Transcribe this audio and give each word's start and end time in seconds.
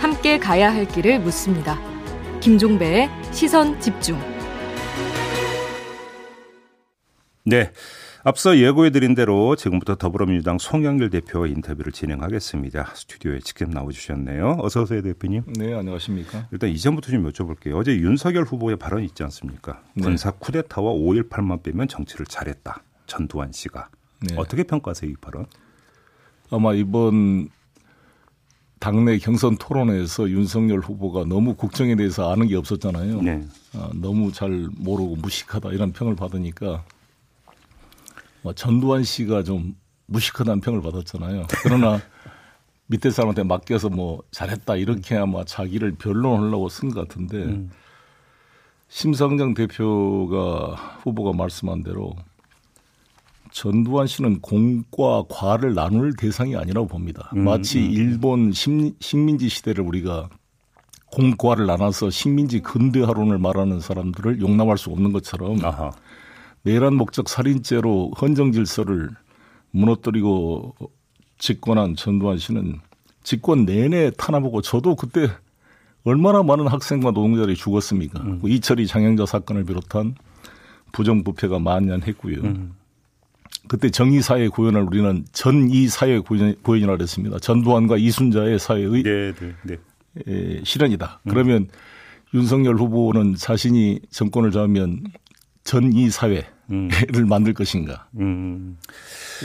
함께 0.00 0.38
가야 0.38 0.72
할 0.72 0.86
길을 0.86 1.20
묻습니다. 1.20 1.78
김종배의 2.40 3.10
시선 3.30 3.78
집중. 3.80 4.18
네. 7.44 7.70
앞서 8.26 8.56
예고해드린 8.56 9.14
대로 9.14 9.54
지금부터 9.54 9.96
더불어민주당 9.96 10.56
송영길 10.58 11.10
대표와 11.10 11.46
인터뷰를 11.46 11.92
진행하겠습니다. 11.92 12.92
스튜디오에 12.94 13.40
직접 13.40 13.68
나와주셨네요. 13.68 14.60
어서 14.60 14.82
오세요, 14.82 15.02
대표님. 15.02 15.42
네, 15.58 15.74
안녕하십니까. 15.74 16.48
일단 16.50 16.70
이전부터 16.70 17.10
좀 17.10 17.30
여쭤볼게요. 17.30 17.76
어제 17.76 17.94
윤석열 17.94 18.44
후보의 18.44 18.78
발언이 18.78 19.04
있지 19.04 19.22
않습니까? 19.24 19.82
네. 19.94 20.04
군사 20.04 20.30
쿠데타와 20.30 20.90
5.18만 20.92 21.62
빼면 21.62 21.88
정치를 21.88 22.24
잘했다. 22.24 22.82
전두환 23.06 23.52
씨가. 23.52 23.90
네. 24.22 24.36
어떻게 24.38 24.62
평가하세요, 24.62 25.10
이 25.10 25.16
발언? 25.20 25.44
아마 26.54 26.72
이번 26.72 27.48
당내 28.78 29.18
경선 29.18 29.56
토론에서 29.56 30.28
윤석열 30.30 30.78
후보가 30.78 31.24
너무 31.24 31.54
국정에 31.54 31.96
대해서 31.96 32.30
아는 32.30 32.46
게 32.46 32.54
없었잖아요. 32.54 33.22
네. 33.22 33.44
아, 33.72 33.90
너무 33.94 34.30
잘 34.30 34.68
모르고 34.76 35.16
무식하다 35.16 35.70
이런 35.70 35.92
평을 35.92 36.14
받으니까 36.14 36.84
뭐 38.42 38.52
전두환 38.52 39.02
씨가 39.02 39.42
좀 39.42 39.74
무식하다는 40.06 40.60
평을 40.60 40.82
받았잖아요. 40.82 41.46
그러나 41.62 42.00
밑에 42.86 43.10
사람한테 43.10 43.42
맡겨서 43.42 43.88
뭐 43.88 44.22
잘했다 44.30 44.76
이렇게 44.76 45.16
아마 45.16 45.44
자기를 45.44 45.96
변론하려고 45.96 46.68
쓴 46.68 46.90
것 46.90 47.08
같은데 47.08 47.38
음. 47.38 47.70
심상정 48.88 49.54
대표가 49.54 50.98
후보가 51.02 51.32
말씀한 51.36 51.82
대로 51.82 52.14
전두환 53.54 54.08
씨는 54.08 54.40
공과 54.40 55.22
과를 55.28 55.74
나눌 55.74 56.12
대상이 56.12 56.56
아니라고 56.56 56.88
봅니다. 56.88 57.30
음, 57.36 57.44
마치 57.44 57.78
음. 57.78 57.90
일본 57.92 58.52
식, 58.52 58.96
식민지 58.98 59.48
시대를 59.48 59.84
우리가 59.84 60.28
공과를 61.12 61.64
나눠서 61.66 62.10
식민지 62.10 62.60
근대화론을 62.60 63.38
말하는 63.38 63.78
사람들을 63.78 64.40
용납할 64.40 64.76
수 64.76 64.90
없는 64.90 65.12
것처럼 65.12 65.64
아하. 65.64 65.92
내란 66.62 66.96
목적 66.96 67.28
살인죄로 67.28 68.10
헌정 68.20 68.50
질서를 68.50 69.10
무너뜨리고 69.70 70.74
집권한 71.38 71.94
전두환 71.94 72.38
씨는 72.38 72.80
집권 73.22 73.66
내내 73.66 74.10
탄압하고 74.18 74.62
저도 74.62 74.96
그때 74.96 75.28
얼마나 76.02 76.42
많은 76.42 76.66
학생과 76.66 77.12
노동자들이 77.12 77.54
죽었습니까? 77.54 78.20
음. 78.20 78.40
그 78.42 78.48
이철이 78.48 78.88
장영자 78.88 79.26
사건을 79.26 79.64
비롯한 79.64 80.16
부정부패가 80.90 81.60
만연했고요. 81.60 82.40
음. 82.42 82.74
그때 83.68 83.90
정의사회 83.90 84.48
구현을 84.48 84.82
우리는 84.82 85.24
전이사회 85.32 86.20
구현이라고 86.20 87.02
했습니다. 87.02 87.38
전두환과 87.38 87.96
이순자의 87.96 88.58
사회의 88.58 89.02
네, 89.02 89.32
네, 89.32 89.76
네. 90.26 90.60
실현이다. 90.64 91.20
음. 91.24 91.30
그러면 91.30 91.68
윤석열 92.34 92.76
후보는 92.76 93.36
자신이 93.36 94.00
정권을 94.10 94.50
잡으면 94.50 95.04
전이 95.64 96.10
사회 96.10 96.46
를 96.68 96.76
음. 96.76 96.88
만들 97.28 97.52
것인가 97.52 98.08
음. 98.18 98.78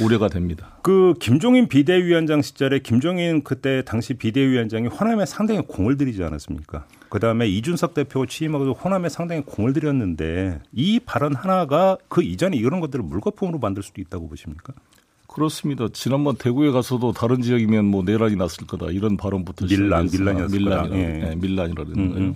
우려가 0.01 0.29
됩니다. 0.29 0.77
그 0.83 1.13
김종인 1.19 1.67
비대위원장 1.67 2.41
시절에 2.41 2.79
김종인 2.79 3.43
그때 3.43 3.81
당시 3.85 4.13
비대위원장이 4.13 4.87
호남에 4.87 5.25
상당히 5.25 5.61
공을 5.61 5.97
들이지 5.97 6.23
않았습니까? 6.23 6.85
그 7.09 7.19
다음에 7.19 7.47
이준석 7.47 7.93
대표가 7.93 8.25
취임하고도 8.25 8.73
호남에 8.73 9.09
상당히 9.09 9.41
공을 9.41 9.73
들였는데 9.73 10.61
이 10.71 10.99
발언 11.01 11.35
하나가 11.35 11.97
그 12.07 12.23
이전에 12.23 12.55
이런 12.55 12.79
것들을 12.79 13.03
물거품으로 13.03 13.59
만들 13.59 13.83
수도 13.83 13.99
있다고 13.99 14.29
보십니까? 14.29 14.73
그렇습니다. 15.27 15.87
지난번 15.91 16.37
대구에 16.37 16.71
가서도 16.71 17.11
다른 17.11 17.41
지역이면 17.41 17.85
뭐 17.85 18.03
내란이 18.03 18.35
났을 18.37 18.65
거다 18.65 18.87
이런 18.91 19.17
발언부터 19.17 19.65
밀란 19.65 20.07
밀란이었을 20.11 20.57
밀란이라, 20.57 20.97
예. 20.97 21.07
네, 21.07 21.35
밀란이라는 21.35 21.97
음, 21.97 22.09
거예요. 22.13 22.35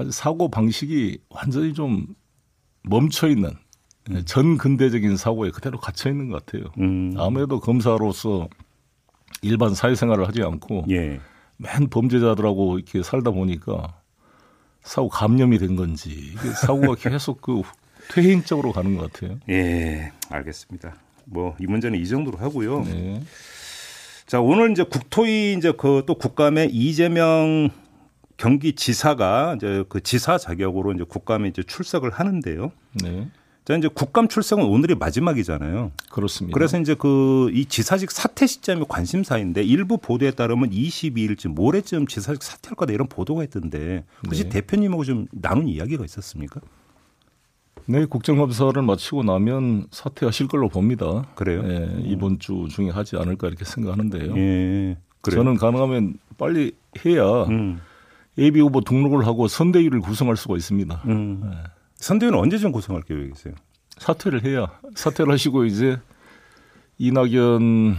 음. 0.00 0.10
사고 0.10 0.48
방식이 0.48 1.18
완전히 1.30 1.72
좀 1.74 2.06
멈춰 2.88 3.28
있는 3.28 3.50
음. 4.10 4.22
전 4.24 4.56
근대적인 4.58 5.16
사고에 5.16 5.50
그대로 5.50 5.78
갇혀 5.78 6.10
있는 6.10 6.28
것 6.30 6.44
같아요. 6.46 6.64
음. 6.78 7.14
아무래도 7.16 7.60
검사로서 7.60 8.48
일반 9.42 9.74
사회생활을 9.74 10.26
하지 10.26 10.42
않고 10.42 10.84
예. 10.90 11.20
맨 11.58 11.88
범죄자들하고 11.90 12.78
이렇게 12.78 13.02
살다 13.02 13.30
보니까 13.30 13.94
사고 14.82 15.08
감염이 15.08 15.58
된 15.58 15.76
건지 15.76 16.34
사고가 16.62 16.94
계속 16.94 17.40
그 17.42 17.62
퇴행적으로 18.12 18.72
가는 18.72 18.96
것 18.96 19.12
같아요. 19.12 19.38
예, 19.50 20.12
알겠습니다. 20.30 20.94
뭐 21.26 21.54
이 21.60 21.66
문제는 21.66 21.98
이 22.00 22.06
정도로 22.06 22.38
하고요. 22.38 22.84
네. 22.84 23.20
자 24.26 24.40
오늘 24.40 24.70
이제 24.70 24.82
국토위 24.82 25.54
이제 25.58 25.72
그 25.72 26.02
또 26.06 26.14
국감에 26.14 26.68
이재명 26.70 27.68
경기지사가 28.38 29.54
이제 29.56 29.84
그 29.88 30.02
지사 30.02 30.38
자격으로 30.38 30.92
이제 30.92 31.04
국감에 31.06 31.48
이제 31.48 31.62
출석을 31.62 32.10
하는데요. 32.10 32.72
네. 33.02 33.28
자 33.64 33.76
이제 33.76 33.88
국감 33.92 34.28
출석은 34.28 34.64
오늘이 34.64 34.94
마지막이잖아요. 34.94 35.92
그렇습니다. 36.10 36.54
그래서 36.54 36.80
이제 36.80 36.94
그 36.94 37.50
이 37.52 37.64
지사직 37.66 38.10
사퇴 38.10 38.46
시점이 38.46 38.84
관심사인데 38.88 39.62
일부 39.62 39.98
보도에 39.98 40.30
따르면 40.30 40.70
22일쯤 40.70 41.48
모레쯤 41.54 42.06
지사직 42.06 42.42
사퇴할 42.42 42.76
거다 42.76 42.92
이런 42.92 43.08
보도가 43.08 43.42
있던데 43.44 44.04
혹시 44.24 44.44
네. 44.44 44.48
대표님하고 44.50 45.04
좀 45.04 45.26
나눈 45.32 45.68
이야기가 45.68 46.04
있었습니까? 46.04 46.60
네, 47.86 48.04
국정감사를 48.04 48.80
마치고 48.82 49.22
나면 49.22 49.86
사퇴하실 49.90 50.48
걸로 50.48 50.68
봅니다. 50.68 51.26
그래요? 51.34 51.62
네, 51.62 52.02
이번 52.04 52.38
주 52.38 52.68
중에 52.70 52.90
하지 52.90 53.16
않을까 53.16 53.48
이렇게 53.48 53.64
생각하는데요. 53.64 54.36
예, 54.36 54.96
그래요? 55.22 55.40
저는 55.40 55.56
가능하면 55.56 56.18
빨리 56.36 56.72
해야 57.04 57.44
음. 57.44 57.80
예비 58.38 58.60
후보 58.60 58.80
등록을 58.80 59.26
하고 59.26 59.48
선대위를 59.48 60.00
구성할 60.00 60.36
수가 60.36 60.56
있습니다. 60.56 61.02
음. 61.06 61.40
네. 61.42 61.50
선대위는 61.96 62.38
언제쯤 62.38 62.72
구성할 62.72 63.02
계획이세요? 63.02 63.54
사퇴를 63.98 64.44
해야 64.44 64.68
사퇴를 64.94 65.32
하시고 65.32 65.64
이제 65.64 65.98
이낙연 66.98 67.96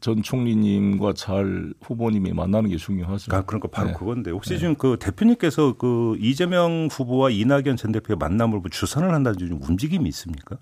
전 0.00 0.22
총리님과 0.22 1.12
잘 1.14 1.74
후보님이 1.82 2.32
만나는 2.32 2.70
게 2.70 2.76
중요하죠. 2.76 3.34
아, 3.34 3.42
그러니까 3.42 3.68
바로 3.68 3.88
네. 3.88 3.94
그건데 3.94 4.30
혹시 4.30 4.50
네. 4.50 4.58
지금 4.58 4.74
그 4.76 4.96
대표님께서 4.98 5.74
그 5.74 6.16
이재명 6.20 6.88
후보와 6.90 7.30
이낙연 7.30 7.76
전 7.76 7.92
대표의 7.92 8.16
만남을 8.16 8.60
뭐 8.60 8.70
주선을 8.70 9.12
한다는 9.12 9.38
좀 9.38 9.60
움직임이 9.62 10.08
있습니까? 10.08 10.56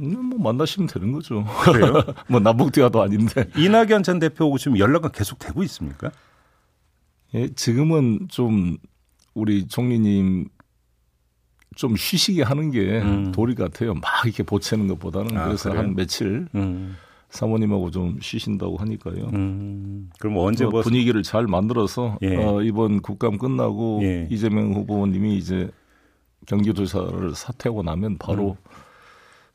음, 0.00 0.26
뭐 0.26 0.38
만나시면 0.38 0.88
되는 0.88 1.12
거죠. 1.12 1.44
그래요? 1.64 2.02
뭐 2.28 2.40
남북 2.40 2.72
대화도 2.72 3.00
아닌데. 3.02 3.48
이낙연 3.56 4.02
전 4.02 4.18
대표하고 4.18 4.58
지금 4.58 4.78
연락은 4.78 5.12
계속 5.12 5.38
되고 5.38 5.62
있습니까? 5.62 6.10
예, 7.34 7.48
지금은 7.48 8.28
좀 8.28 8.76
우리 9.34 9.66
총리님 9.66 10.48
좀 11.76 11.96
쉬시게 11.96 12.42
하는 12.42 12.70
게 12.70 13.00
음. 13.00 13.32
도리 13.32 13.54
같아요. 13.54 13.94
막 13.94 14.02
이렇게 14.24 14.42
보채는 14.42 14.88
것보다는 14.88 15.36
아, 15.36 15.46
그래서 15.46 15.68
그래요? 15.70 15.82
한 15.84 15.94
며칠 15.94 16.48
음. 16.54 16.96
사모님하고 17.28 17.90
좀 17.90 18.18
쉬신다고 18.20 18.76
하니까요. 18.78 19.30
음. 19.34 20.10
그럼 20.18 20.38
언제 20.38 20.64
뭐 20.64 20.80
분위기를 20.80 21.22
잘 21.22 21.46
만들어서 21.46 22.18
예. 22.22 22.36
어, 22.36 22.62
이번 22.62 23.02
국감 23.02 23.36
끝나고 23.36 24.00
예. 24.02 24.28
이재명 24.30 24.72
후보님이 24.72 25.36
이제 25.36 25.70
경기도사를 26.46 27.34
사퇴하고 27.34 27.82
나면 27.82 28.18
바로 28.18 28.56
음. 28.58 28.85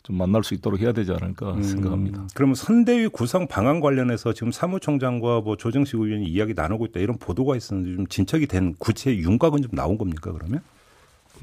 좀 0.03 0.17
만날 0.17 0.43
수 0.43 0.53
있도록 0.53 0.79
해야 0.79 0.91
되지 0.91 1.11
않을까 1.11 1.53
음, 1.53 1.63
생각합니다. 1.63 2.27
그러면 2.33 2.55
선대위 2.55 3.07
구성 3.09 3.47
방안 3.47 3.79
관련해서 3.79 4.33
지금 4.33 4.51
사무총장과 4.51 5.41
뭐 5.41 5.57
조정식 5.57 5.99
의원이 5.99 6.25
이야기 6.25 6.53
나누고 6.53 6.87
있다 6.87 6.99
이런 6.99 7.17
보도가 7.17 7.55
있었는데 7.55 7.95
좀 7.95 8.07
진척이 8.07 8.47
된 8.47 8.75
구체 8.79 9.15
윤곽은 9.15 9.61
좀 9.61 9.71
나온 9.73 9.97
겁니까 9.97 10.31
그러면? 10.31 10.61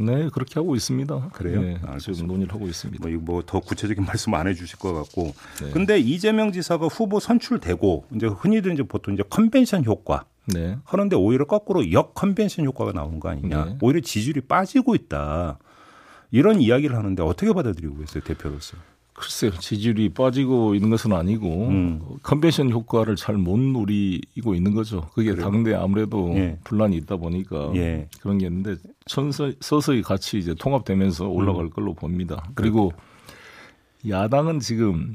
네, 0.01 0.29
그렇게 0.33 0.55
하고 0.55 0.77
있습니다. 0.77 1.31
그래요? 1.33 1.61
네, 1.61 1.81
지금 1.99 2.29
논의를 2.29 2.55
하고 2.55 2.67
있습니다. 2.67 3.09
뭐더 3.09 3.59
뭐 3.59 3.61
구체적인 3.61 4.05
말씀 4.07 4.33
안 4.35 4.47
해주실 4.47 4.79
것 4.79 4.93
같고. 4.93 5.35
네. 5.61 5.71
근데 5.73 5.99
이재명 5.99 6.53
지사가 6.53 6.87
후보 6.87 7.19
선출되고 7.19 8.07
이제 8.15 8.27
흔히들 8.27 8.73
이제 8.73 8.83
보통 8.85 9.15
이제 9.15 9.23
컨벤션 9.29 9.85
효과. 9.85 10.25
네. 10.47 10.79
하는데 10.85 11.15
오히려 11.17 11.45
거꾸로 11.45 11.93
역 11.93 12.15
컨벤션 12.15 12.65
효과가 12.65 12.93
나오는 12.93 13.21
거 13.21 13.29
아니냐. 13.29 13.65
네. 13.65 13.79
오히려 13.83 14.01
지지율이 14.01 14.43
빠지고 14.43 14.95
있다. 14.95 15.59
이런 16.31 16.61
이야기를 16.61 16.97
하는데 16.97 17.23
어떻게 17.23 17.53
받아들이고 17.53 17.97
계세요 17.99 18.23
대표로서? 18.25 18.77
글쎄요 19.15 19.51
지지율이 19.59 20.11
빠지고 20.11 20.77
있는 20.77 20.91
것은 20.91 21.13
아니고 21.13 21.69
음. 21.69 22.01
컨벤션 22.23 22.71
효과를 22.71 23.17
잘 23.17 23.37
못 23.37 23.59
누리고 23.59 24.55
있는 24.55 24.75
거죠. 24.75 25.09
그게 25.13 25.33
그래요? 25.33 25.51
당대 25.51 25.75
아무래도 25.75 26.33
예. 26.37 26.59
분란이 26.63 26.97
있다 26.99 27.17
보니까 27.17 27.73
예. 27.75 28.09
그런 28.21 28.39
게 28.39 28.47
있는데 28.47 28.77
천서, 29.07 29.51
서서히 29.61 30.03
같이 30.03 30.39
이제 30.39 30.55
통합되면서 30.55 31.27
올라갈 31.29 31.65
음. 31.65 31.71
걸로 31.71 31.95
봅니다. 31.95 32.49
그리고 32.55 32.93
야당은 34.09 34.61
지금 34.61 35.15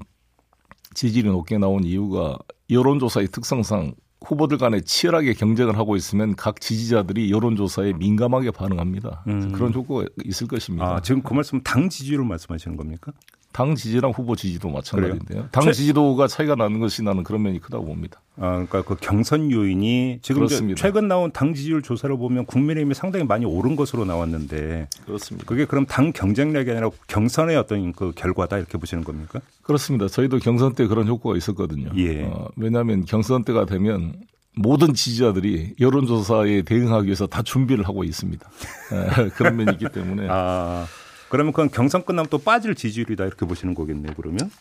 지지율이 0.96 1.30
높게 1.30 1.58
나온 1.58 1.84
이유가 1.86 2.38
여론조사의 2.70 3.28
특성상 3.30 3.94
후보들 4.26 4.58
간에 4.58 4.82
치열하게 4.82 5.34
경쟁을 5.34 5.78
하고 5.78 5.96
있으면 5.96 6.36
각 6.36 6.62
지지자들이 6.62 7.32
여론조사에 7.32 7.94
민감하게 7.94 8.52
반응합니다. 8.52 9.24
음. 9.28 9.52
그런 9.52 9.74
효과가 9.74 10.06
있을 10.24 10.48
것입니다. 10.48 10.96
아, 10.96 11.02
지금 11.02 11.22
그 11.22 11.34
말씀 11.34 11.62
당 11.62 11.90
지지율을 11.90 12.26
말씀하시는 12.26 12.78
겁니까? 12.78 13.12
당 13.54 13.76
지지랑 13.76 14.12
후보 14.12 14.36
지지도 14.36 14.70
마찬가지인데요. 14.70 15.26
그래요? 15.28 15.48
당 15.52 15.72
지지도가 15.72 16.28
차이가 16.28 16.56
나는 16.56 16.80
것이 16.80 17.04
나는 17.04 17.24
그런 17.24 17.44
면이 17.44 17.60
크다고 17.62 17.86
봅니다. 17.86 18.20
아, 18.36 18.66
그러니까 18.68 18.82
그 18.82 18.96
경선 19.00 19.52
요인이 19.52 20.20
지금 20.24 20.48
최근 20.76 21.08
나온 21.08 21.32
당 21.32 21.54
지지율 21.54 21.84
조사를 21.84 22.18
보면 22.18 22.48
국민의힘이 22.48 22.96
상당히 22.96 23.26
많이 23.26 23.46
오른 23.46 23.76
것으로 23.76 24.06
나왔는데 24.06 24.90
그렇습니다. 25.06 25.46
그게 25.46 25.66
그럼 25.66 25.86
당 25.86 26.12
경쟁력이 26.12 26.72
아니라 26.72 26.90
경선의 27.08 27.56
어떤 27.56 27.94
그 27.94 28.12
결과다 28.16 28.58
이렇게 28.58 28.80
보시는 28.80 29.04
겁니까? 29.04 29.40
그렇습니다. 29.62 30.08
저희도 30.08 30.40
경선 30.40 30.74
때 30.74 30.88
그런 30.88 31.08
효과가 31.08 31.38
있었거든요. 31.38 31.92
예. 31.96 32.24
어, 32.24 32.50
왜냐하면 32.56 33.06
경선 33.06 33.44
때가 33.44 33.68
되면 33.68 34.16
모든 34.56 34.96
지지자들이 34.96 35.76
여론조사에 35.80 36.64
대응하기 36.64 37.06
위해서 37.06 37.28
다 37.28 37.44
준비를 37.44 37.88
하고 37.88 38.04
있습니다. 38.04 38.50
예, 39.24 39.30
그런 39.30 39.58
면이 39.58 39.74
있기 39.74 39.90
때문에. 39.94 40.28
아. 40.30 40.86
그러면 41.34 41.52
그건 41.52 41.72
경선 41.72 42.06
끝나면 42.06 42.30
또 42.30 42.38
빠질 42.38 42.76
지지율이다 42.76 43.26
이렇게 43.26 43.48
보시는 43.48 43.74
거겠네요. 43.74 44.14
그러면 44.16 44.52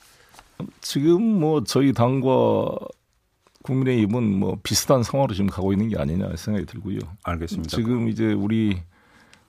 지금 0.80 1.20
뭐 1.22 1.62
저희 1.64 1.92
당과 1.92 2.70
국민의힘은 3.62 4.38
뭐 4.38 4.56
비슷한 4.62 5.02
상황으로 5.02 5.34
지금 5.34 5.50
가고 5.50 5.74
있는 5.74 5.90
게 5.90 5.98
아니냐 5.98 6.34
생각이 6.34 6.64
들고요. 6.64 7.00
알겠습니다. 7.24 7.76
지금 7.76 8.08
이제 8.08 8.32
우리 8.32 8.80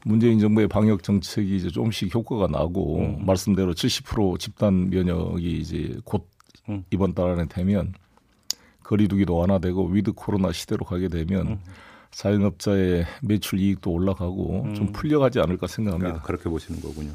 문재인 0.03 0.37
정부의 0.39 0.67
방역 0.67 1.01
정책이 1.01 1.55
이제 1.55 1.69
조금씩 1.69 2.13
효과가 2.13 2.47
나고 2.47 2.97
음. 2.97 3.25
말씀대로 3.25 3.73
70% 3.73 4.37
집단 4.37 4.89
면역이 4.89 5.59
이제 5.59 5.95
곧 6.03 6.27
음. 6.67 6.83
이번 6.91 7.13
달 7.13 7.29
안에 7.29 7.45
되면 7.47 7.93
거리두기도 8.83 9.37
완화되고 9.37 9.87
with 9.91 10.11
코로나 10.11 10.51
시대로 10.51 10.83
가게 10.83 11.07
되면 11.07 11.47
음. 11.47 11.59
자영업자의 12.13 13.05
매출 13.21 13.59
이익도 13.59 13.91
올라가고 13.91 14.63
음. 14.65 14.75
좀 14.75 14.91
풀려가지 14.91 15.39
않을까 15.39 15.67
생각합니다. 15.67 16.19
아, 16.19 16.21
그렇게 16.21 16.49
보시는 16.49 16.81
거군요. 16.81 17.11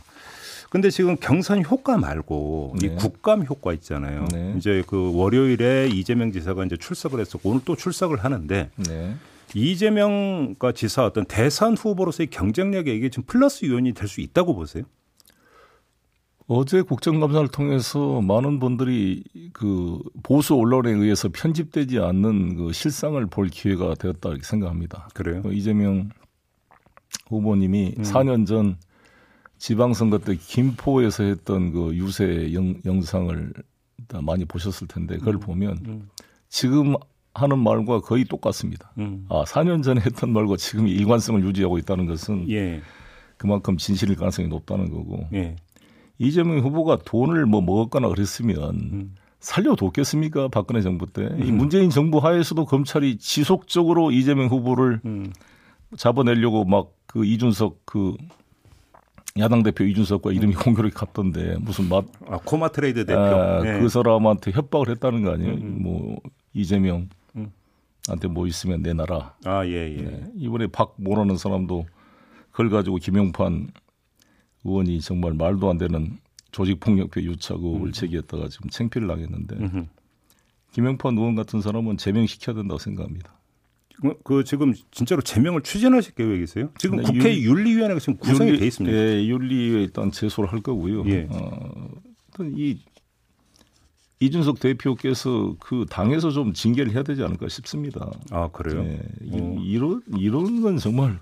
근데 0.71 0.91
지금 0.91 1.17
경선 1.17 1.65
효과 1.65 1.97
말고 1.97 2.75
네. 2.81 2.89
이 2.89 2.97
국감 2.97 3.47
효과 3.47 3.73
있잖아요. 3.73 4.27
네. 4.33 4.55
이제 4.59 4.83
그 4.87 5.12
월요일에 5.15 5.89
이재명 5.89 6.31
지사가 6.31 6.65
이제 6.67 6.77
출석을 6.77 7.21
했었고 7.21 7.49
오늘 7.50 7.62
또 7.65 7.75
출석을 7.75 8.23
하는데 8.23 8.71
네. 8.77 9.15
이재명과 9.55 10.73
지사 10.73 11.06
어떤 11.06 11.25
대선 11.25 11.75
후보로서의 11.77 12.27
경쟁력에 12.29 12.95
이게 12.95 13.09
좀 13.09 13.25
플러스 13.27 13.65
요인이 13.65 13.95
될 13.95 14.09
수 14.09 14.21
있다고 14.21 14.55
보세요? 14.55 14.85
어제 16.50 16.81
국정감사를 16.81 17.49
통해서 17.49 18.23
많은 18.23 18.59
분들이 18.59 19.23
그 19.53 20.00
보수 20.23 20.55
언론에 20.56 20.91
의해서 20.91 21.29
편집되지 21.31 21.99
않는 21.99 22.56
그 22.56 22.73
실상을 22.73 23.25
볼 23.27 23.49
기회가 23.49 23.95
되었다 23.95 24.31
이렇게 24.31 24.45
생각합니다. 24.45 25.09
그래요? 25.12 25.43
그 25.43 25.53
이재명 25.53 26.09
후보님이 27.29 27.97
음. 27.99 28.03
4년 28.03 28.47
전 28.47 28.79
지방선거 29.59 30.19
때 30.21 30.37
김포에서 30.37 31.25
했던 31.25 31.71
그 31.71 31.95
유세 31.95 32.55
영, 32.55 32.81
영상을 32.87 33.53
많이 34.23 34.47
보셨을 34.47 34.89
텐데 34.89 35.19
그걸 35.19 35.35
음. 35.35 35.41
보면 35.41 35.79
음. 35.87 36.09
지금 36.49 36.95
하는 37.35 37.59
말과 37.59 38.00
거의 38.00 38.25
똑같습니다. 38.25 38.91
음. 38.97 39.27
아, 39.29 39.45
4년 39.45 39.83
전에 39.83 40.00
했던 40.00 40.33
말과 40.33 40.56
지금 40.56 40.89
일관성을 40.89 41.45
유지하고 41.45 41.77
있다는 41.77 42.06
것은 42.06 42.49
예. 42.49 42.81
그만큼 43.37 43.77
진실일 43.77 44.17
가능성이 44.17 44.49
높다는 44.49 44.91
거고 44.91 45.29
예. 45.33 45.56
이재명 46.19 46.59
후보가 46.61 46.99
돈을 47.05 47.47
뭐 47.47 47.61
먹었거나 47.61 48.09
그랬으면 48.09 48.75
음. 48.75 49.15
살려뒀겠습니까? 49.41 50.49
박근혜 50.49 50.81
정부 50.82 51.06
때. 51.06 51.23
음. 51.23 51.43
이 51.44 51.53
문재인 51.53 51.91
정부 51.91 52.19
하에서도 52.19 52.65
검찰이 52.65 53.19
지속적으로 53.19 54.11
이재명 54.11 54.49
후보를 54.49 55.00
음. 55.05 55.32
잡아내려고 55.97 56.65
막 56.65 56.99
그 57.09 57.25
이준석 57.25 57.81
그 57.85 58.17
야당 59.38 59.62
대표 59.62 59.85
이준석과 59.85 60.32
이름이 60.32 60.55
음. 60.55 60.59
공교롭게 60.59 60.94
같던데 60.94 61.56
무슨 61.61 61.88
맛 61.88 62.05
아, 62.29 62.38
코마 62.44 62.69
트레이드 62.69 63.05
대표 63.06 63.19
아, 63.21 63.62
네. 63.62 63.81
그 63.81 63.88
사람한테 63.88 64.53
협박을 64.53 64.91
했다는 64.91 65.25
거 65.25 65.32
아니에요? 65.32 65.55
음. 65.55 65.61
음. 65.62 65.82
뭐 65.82 66.17
이재명 66.53 67.09
한테 68.09 68.26
뭐 68.26 68.47
있으면 68.47 68.81
내놔라. 68.81 69.35
아, 69.44 69.67
예, 69.67 69.94
예. 69.99 70.03
네. 70.03 70.25
이번에 70.35 70.67
박모라는 70.69 71.37
사람도 71.37 71.85
그걸 72.50 72.71
가지고 72.71 72.97
김용판 72.97 73.69
의원이 74.65 75.01
정말 75.01 75.35
말도 75.35 75.71
안 75.71 75.79
되는 75.79 76.19
조직폭력배 76.53 77.23
유착 77.23 77.59
의혹을 77.59 77.89
음. 77.89 77.93
제기했다가 77.93 78.49
지금 78.49 78.71
챙피를 78.71 79.07
당했는데 79.09 79.57
음흠. 79.57 79.87
김영판 80.73 81.17
의원 81.17 81.35
같은 81.35 81.61
사람은 81.61 81.97
제명시켜야 81.97 82.55
된다고 82.57 82.79
생각합니다. 82.79 83.39
그, 84.01 84.15
그 84.23 84.45
지금 84.45 84.75
진짜로 84.91 85.21
제명을 85.23 85.63
추진하실 85.63 86.15
계획이세요? 86.15 86.71
지금 86.79 86.99
네, 86.99 87.03
국회 87.03 87.41
윤, 87.41 87.65
리 87.65 87.77
위원회가 87.77 87.99
지금 87.99 88.17
구성이 88.17 88.51
윤리, 88.51 88.61
돼 88.61 88.67
있습니다. 88.67 88.97
예, 88.97 89.27
윤리위에 89.27 89.83
일단 89.83 90.13
제소를 90.13 90.53
할 90.53 90.61
거고요. 90.61 91.05
예. 91.07 91.27
어, 91.31 91.91
이 92.55 92.79
이준석 94.21 94.61
대표께서 94.61 95.57
그 95.59 95.85
당에서 95.89 96.31
좀 96.31 96.53
징계를 96.53 96.93
해야 96.93 97.03
되지 97.03 97.23
않을까 97.23 97.49
싶습니다. 97.49 98.11
아 98.31 98.49
그래요? 98.49 98.85
예, 98.85 99.01
어. 99.33 99.63
이런 99.65 100.03
이런 100.17 100.61
건 100.61 100.77
정말 100.77 101.19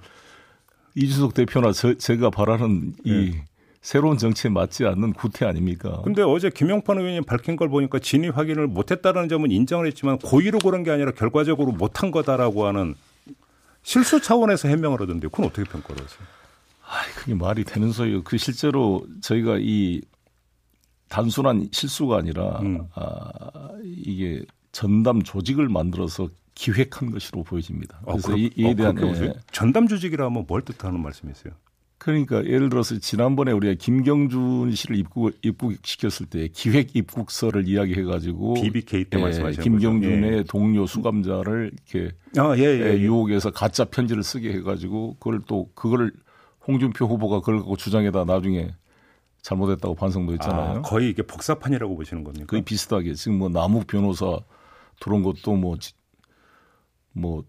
이준석 0.96 1.34
대표나 1.34 1.72
저, 1.72 1.94
제가 1.94 2.30
바라는 2.30 2.94
이 3.04 3.12
네. 3.12 3.44
새로운 3.82 4.18
정치에 4.18 4.50
맞지 4.50 4.84
않는 4.86 5.12
구태 5.12 5.44
아닙니까? 5.46 6.00
근데 6.02 6.22
어제 6.22 6.50
김영판 6.50 6.98
의원이 6.98 7.20
밝힌 7.20 7.54
걸 7.54 7.68
보니까 7.68 8.00
진위 8.00 8.28
확인을 8.28 8.66
못했다는 8.66 9.28
점은 9.28 9.52
인정을 9.52 9.86
했지만 9.86 10.18
고의로 10.18 10.58
그런 10.58 10.82
게 10.82 10.90
아니라 10.90 11.12
결과적으로 11.12 11.70
못한 11.70 12.10
거다라고 12.10 12.66
하는 12.66 12.94
실수 13.82 14.20
차원에서 14.20 14.68
해명을 14.68 15.00
하던데 15.00 15.28
그건 15.28 15.46
어떻게 15.46 15.70
평가를 15.70 16.02
하세요? 16.02 16.20
아, 16.82 17.02
그게 17.14 17.34
말이 17.34 17.62
되는 17.62 17.92
소리예요. 17.92 18.24
그 18.24 18.38
실제로 18.38 19.06
저희가 19.20 19.58
이 19.60 20.00
단순한 21.08 21.68
실수가 21.70 22.16
아니라 22.16 22.58
음. 22.62 22.88
아, 22.94 23.68
이게 23.84 24.42
전담 24.72 25.22
조직을 25.22 25.68
만들어서 25.68 26.28
기획한 26.56 27.12
것으로 27.12 27.44
보여집니다. 27.44 28.00
아, 28.06 28.12
그래서 28.12 28.32
어, 28.32 28.36
이, 28.36 28.50
이에 28.56 28.74
대한 28.74 28.98
어, 28.98 29.14
예. 29.22 29.34
전담 29.52 29.86
조직이라면 29.86 30.46
뭘 30.48 30.62
뜻하는 30.62 31.00
말씀이세요? 31.00 31.54
그러니까 31.98 32.44
예를 32.44 32.68
들어서 32.68 32.98
지난번에 32.98 33.52
우리가 33.52 33.74
김경준 33.78 34.72
씨를 34.72 34.96
입국 34.96 35.32
입국시켰을 35.42 36.26
때 36.28 36.48
기획 36.48 36.94
입국서를 36.94 37.68
이야기해 37.68 38.04
가지고 38.04 38.54
BBK 38.54 39.04
때 39.04 39.18
예, 39.18 39.22
말씀하신 39.22 39.62
김경준의 39.62 40.32
예. 40.32 40.44
동료 40.44 40.86
수감자를 40.86 41.72
이렇게 41.72 42.14
아, 42.36 42.54
예, 42.56 42.62
예, 42.62 42.92
예, 42.92 43.00
유혹해서 43.00 43.50
가짜 43.50 43.84
편지를 43.84 44.22
쓰게 44.22 44.52
해 44.52 44.60
가지고 44.62 45.16
그걸 45.18 45.40
또 45.46 45.70
그걸 45.74 46.12
홍준표 46.66 47.06
후보가 47.06 47.40
그걸 47.40 47.58
갖고 47.58 47.76
주장에다 47.76 48.24
나중에 48.24 48.74
잘못했다고 49.42 49.94
반성도 49.94 50.32
했잖아요. 50.34 50.78
아, 50.78 50.82
거의 50.82 51.10
이게 51.10 51.22
복사판이라고 51.22 51.96
보시는 51.96 52.24
겁니까? 52.24 52.46
거의 52.46 52.62
비슷하게 52.62 53.14
지금 53.14 53.38
뭐 53.38 53.48
남욱 53.48 53.86
변호사 53.86 54.38
들어온 55.00 55.22
것도 55.22 55.54
뭐 55.54 55.76
뭐 57.16 57.44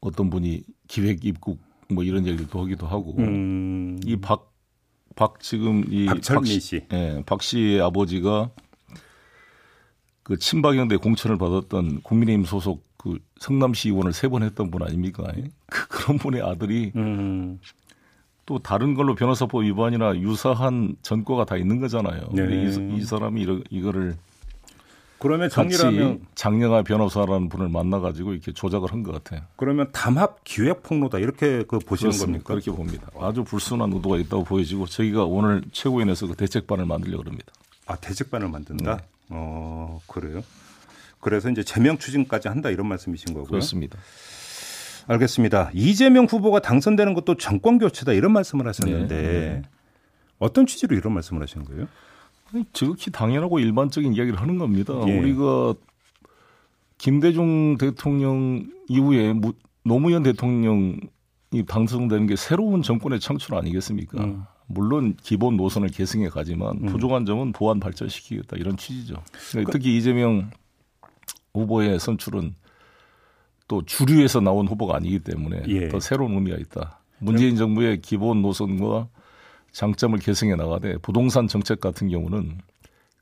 어떤 0.00 0.30
분이 0.30 0.62
기획 0.88 1.24
입국 1.24 1.60
뭐 1.88 2.02
이런 2.02 2.26
얘기도 2.26 2.60
하기도 2.62 2.86
하고 2.86 3.14
음. 3.18 3.98
이박 4.04 4.50
박 5.14 5.40
지금 5.40 5.84
이 5.90 6.06
박철미 6.06 6.58
씨, 6.60 6.80
예, 6.92 7.22
박 7.26 7.42
씨의 7.42 7.80
아버지가 7.82 8.50
그 10.22 10.38
친박연대 10.38 10.96
공천을 10.96 11.36
받았던 11.36 12.00
국민의힘 12.02 12.44
소속 12.46 12.82
그 12.96 13.18
성남시 13.38 13.90
의원을 13.90 14.12
세 14.12 14.28
번 14.28 14.42
했던 14.42 14.70
분 14.70 14.82
아닙니까? 14.82 15.24
그, 15.66 15.88
그런 15.88 16.18
분의 16.18 16.40
아들이 16.42 16.92
음. 16.96 17.58
또 18.46 18.58
다른 18.58 18.94
걸로 18.94 19.14
변호사법 19.14 19.64
위반이나 19.64 20.16
유사한 20.18 20.96
전과가 21.02 21.44
다 21.44 21.56
있는 21.56 21.80
거잖아요. 21.80 22.28
네. 22.32 22.64
이, 22.64 22.96
이 22.96 23.02
사람이 23.02 23.40
이러, 23.40 23.60
이거를 23.70 24.16
그러면 25.22 25.48
정리라면 25.48 26.20
장영아 26.34 26.82
변호사라는 26.82 27.48
분을 27.48 27.68
만나가지고 27.68 28.32
이렇게 28.32 28.52
조작을 28.52 28.92
한 28.92 29.02
것 29.02 29.12
같아요. 29.12 29.42
그러면 29.56 29.88
담합 29.92 30.42
기획 30.44 30.82
폭로다 30.82 31.18
이렇게 31.18 31.62
그 31.68 31.78
보시는 31.78 32.10
그렇습니다. 32.10 32.44
겁니까? 32.44 32.48
그렇게 32.54 32.70
봅니다. 32.70 33.08
아주 33.20 33.44
불순한 33.44 33.92
의도가 33.92 34.18
있다고 34.18 34.44
보여지고 34.44 34.86
저희가 34.86 35.24
오늘 35.24 35.62
최고위원회에서 35.72 36.26
그 36.26 36.34
대책반을 36.34 36.86
만들려고 36.86 37.24
합니다. 37.24 37.52
아 37.86 37.96
대책반을 37.96 38.48
만든다? 38.48 38.96
네. 38.96 39.02
어 39.30 40.00
그래요? 40.06 40.42
그래서 41.20 41.48
이제 41.50 41.62
제명 41.62 41.98
추진까지 41.98 42.48
한다 42.48 42.70
이런 42.70 42.88
말씀이신 42.88 43.32
거고요. 43.34 43.48
그렇습니다. 43.48 43.96
알겠습니다. 45.06 45.70
이재명 45.74 46.26
후보가 46.26 46.60
당선되는 46.60 47.14
것도 47.14 47.36
정권 47.36 47.78
교체다 47.78 48.12
이런 48.12 48.32
말씀을 48.32 48.66
하셨는데 48.68 49.16
네. 49.16 49.22
네. 49.22 49.62
어떤 50.38 50.66
취지로 50.66 50.96
이런 50.96 51.12
말씀을 51.14 51.42
하시는 51.42 51.64
거예요? 51.64 51.86
지극히 52.72 53.10
당연하고 53.10 53.58
일반적인 53.58 54.14
이야기를 54.14 54.40
하는 54.40 54.58
겁니다. 54.58 54.94
예. 55.06 55.18
우리가 55.18 55.74
김대중 56.98 57.76
대통령 57.78 58.66
이후에 58.88 59.34
노무현 59.84 60.22
대통령이 60.22 61.00
당선되는 61.66 62.26
게 62.26 62.36
새로운 62.36 62.82
정권의 62.82 63.20
창출 63.20 63.54
아니겠습니까? 63.54 64.22
음. 64.24 64.44
물론 64.66 65.16
기본 65.22 65.56
노선을 65.56 65.88
계승해 65.88 66.28
가지만 66.28 66.78
음. 66.82 66.86
부족한 66.86 67.26
점은 67.26 67.52
보완 67.52 67.80
발전시키겠다 67.80 68.56
이런 68.56 68.76
취지죠. 68.76 69.16
그러니까 69.50 69.72
특히 69.72 69.96
이재명 69.96 70.50
후보의 71.54 71.98
선출은 71.98 72.54
또 73.68 73.82
주류에서 73.84 74.40
나온 74.40 74.68
후보가 74.68 74.96
아니기 74.96 75.18
때문에 75.18 75.62
예. 75.68 75.88
더 75.88 76.00
새로운 76.00 76.34
의미가 76.34 76.56
있다. 76.56 77.00
문재인 77.18 77.56
정부의 77.56 78.00
기본 78.00 78.42
노선과 78.42 79.08
장점을 79.72 80.18
계승해 80.18 80.54
나가되 80.54 80.98
부동산 80.98 81.48
정책 81.48 81.80
같은 81.80 82.08
경우는 82.08 82.58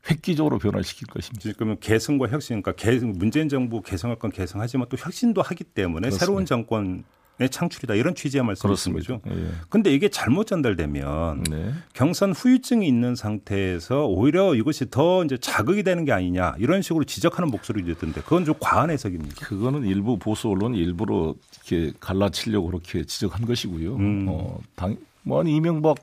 획기적으로 0.09 0.57
변화시킬 0.57 1.07
것입니다. 1.07 1.51
그러면 1.55 1.77
개성과 1.79 2.27
혁신, 2.27 2.61
그러니까 2.61 2.81
개성, 2.81 3.13
문재인 3.15 3.49
정부 3.49 3.81
개성할 3.81 4.17
건 4.17 4.31
개성하지만 4.31 4.87
또 4.89 4.97
혁신도 4.97 5.41
하기 5.41 5.63
때문에 5.63 6.07
그렇습니다. 6.07 6.25
새로운 6.25 6.45
정권 6.45 7.03
창출이다 7.49 7.95
이런 7.95 8.13
취지의 8.13 8.43
말씀이신 8.43 8.93
거죠. 8.93 9.21
그런데 9.69 9.89
예. 9.89 9.95
이게 9.95 10.09
잘못 10.09 10.45
전달되면 10.45 11.43
네. 11.49 11.73
경선 11.93 12.33
후유증이 12.33 12.87
있는 12.87 13.15
상태에서 13.15 14.05
오히려 14.05 14.53
이것이 14.53 14.89
더 14.91 15.23
이제 15.23 15.37
자극이 15.37 15.83
되는 15.83 16.05
게 16.05 16.11
아니냐 16.11 16.55
이런 16.59 16.81
식으로 16.81 17.03
지적하는 17.03 17.49
목소리도 17.49 17.89
있던데 17.91 18.21
그건 18.21 18.45
좀 18.45 18.55
과한 18.59 18.91
해석입니다. 18.91 19.47
그거는 19.47 19.85
일부 19.85 20.17
보수 20.19 20.49
언론 20.49 20.75
일부러 20.75 21.33
이렇게 21.67 21.93
갈라치려고 21.99 22.67
그렇게 22.67 23.05
지적한 23.05 23.45
것이고요. 23.45 23.95
음. 23.95 24.25
어, 24.29 24.59
당, 24.75 24.97
뭐 25.23 25.41
아니 25.41 25.55
이명박 25.55 25.97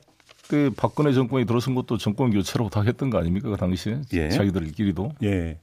때 0.49 0.69
박근혜 0.75 1.13
정권이 1.13 1.45
들어선 1.45 1.75
것도 1.75 1.97
정권 1.97 2.31
교체로 2.31 2.69
다 2.69 2.81
했던 2.81 3.09
거 3.09 3.19
아닙니까 3.19 3.49
그 3.49 3.57
당시에 3.57 4.01
예. 4.13 4.29
자기들끼리도. 4.29 5.13
예, 5.23 5.59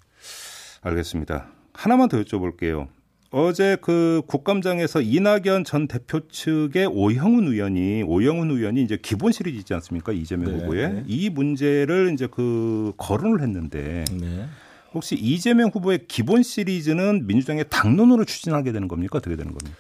알겠습니다. 0.83 1.49
하나만 1.75 2.09
더 2.09 2.23
여쭤볼게요. 2.23 2.88
어제 3.31 3.76
그 3.83 4.23
국감장에서 4.28 5.02
이낙연 5.02 5.64
전 5.64 5.88
대표 5.88 6.26
측의 6.28 6.87
오영훈 6.87 7.49
의원이 7.49 8.05
오영훈 8.05 8.50
의원이 8.50 8.83
이제 8.83 8.97
기본 9.02 9.33
시리즈 9.33 9.59
있지 9.59 9.75
않습니까 9.75 10.12
이재명 10.12 10.52
네, 10.52 10.59
후보의 10.59 10.93
네. 10.93 11.05
이 11.07 11.28
문제를 11.28 12.12
이제 12.14 12.28
그 12.31 12.93
거론을 12.97 13.43
했는데 13.43 14.05
네. 14.12 14.47
혹시 14.95 15.16
이재명 15.16 15.71
후보의 15.75 16.07
기본 16.09 16.43
시리즈는 16.43 17.26
민주당의 17.26 17.66
당론으로 17.69 18.25
추진하게 18.25 18.73
되는 18.73 18.88
겁니까 18.88 19.19
어떻게 19.19 19.37
되는 19.37 19.52
겁니까? 19.52 19.76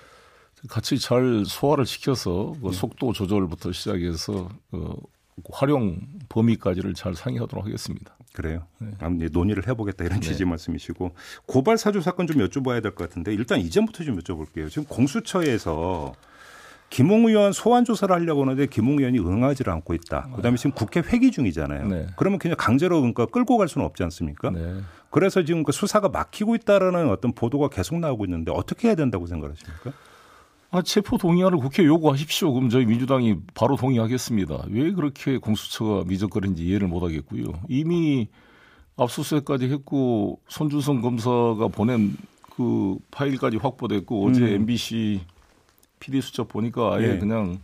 같이 0.68 0.98
잘 0.98 1.44
소화를 1.46 1.86
시켜서 1.86 2.54
그 2.62 2.68
네. 2.70 2.72
속도 2.72 3.12
조절부터 3.12 3.72
시작해서 3.72 4.48
그 4.70 4.94
활용 5.50 6.00
범위까지를 6.28 6.94
잘 6.94 7.14
상의하도록 7.14 7.64
하겠습니다. 7.64 8.16
그래요. 8.32 8.64
네. 8.78 8.88
아무튼 9.00 9.28
논의를 9.32 9.66
해보겠다 9.68 10.04
이런 10.04 10.20
취지 10.20 10.44
네. 10.44 10.50
말씀이시고 10.50 11.12
고발 11.46 11.78
사주 11.78 12.00
사건 12.00 12.26
좀 12.26 12.36
여쭤봐야 12.38 12.82
될 12.82 12.94
것 12.94 13.08
같은데 13.08 13.32
일단 13.32 13.60
이전부터 13.60 14.04
좀 14.04 14.18
여쭤볼게요. 14.18 14.70
지금 14.70 14.84
공수처에서 14.84 16.12
김홍 16.88 17.26
의원 17.26 17.52
소환 17.52 17.84
조사를 17.84 18.14
하려고 18.14 18.42
하는데 18.42 18.64
김홍 18.66 18.98
의원이 18.98 19.18
응하지를 19.18 19.72
않고 19.72 19.94
있다. 19.94 20.28
그다음에 20.36 20.56
지금 20.56 20.70
국회 20.72 21.00
회기 21.00 21.30
중이잖아요. 21.32 21.88
네. 21.88 22.06
그러면 22.16 22.38
그냥 22.38 22.56
강제로 22.58 23.00
그러니까 23.00 23.26
끌고 23.26 23.56
갈 23.58 23.68
수는 23.68 23.84
없지 23.86 24.02
않습니까? 24.04 24.50
네. 24.50 24.80
그래서 25.10 25.42
지금 25.44 25.64
그 25.64 25.72
수사가 25.72 26.08
막히고 26.10 26.54
있다라는 26.54 27.10
어떤 27.10 27.32
보도가 27.32 27.68
계속 27.70 27.98
나오고 27.98 28.24
있는데 28.26 28.52
어떻게 28.52 28.88
해야 28.88 28.94
된다고 28.94 29.26
생각하십니까? 29.26 29.92
아, 30.76 30.82
체포 30.82 31.16
동의안을 31.16 31.56
국회 31.56 31.84
요구하십시오. 31.84 32.52
그럼 32.52 32.68
저희 32.68 32.84
민주당이 32.84 33.36
바로 33.54 33.76
동의하겠습니다. 33.76 34.64
왜 34.68 34.92
그렇게 34.92 35.38
공수처가 35.38 36.04
미적거리는지 36.06 36.66
이해를 36.66 36.86
못 36.86 37.02
하겠고요. 37.02 37.44
이미 37.68 38.28
압수수색까지 38.98 39.70
했고 39.70 40.38
손준성 40.48 41.00
검사가 41.00 41.68
보낸 41.68 42.14
그 42.42 42.96
파일까지 43.10 43.56
확보됐고 43.56 44.26
어제 44.26 44.54
MBC 44.54 45.20
음. 45.22 45.26
PD 45.98 46.20
수첩 46.20 46.48
보니까 46.48 46.94
아예 46.94 47.14
네. 47.14 47.18
그냥 47.18 47.58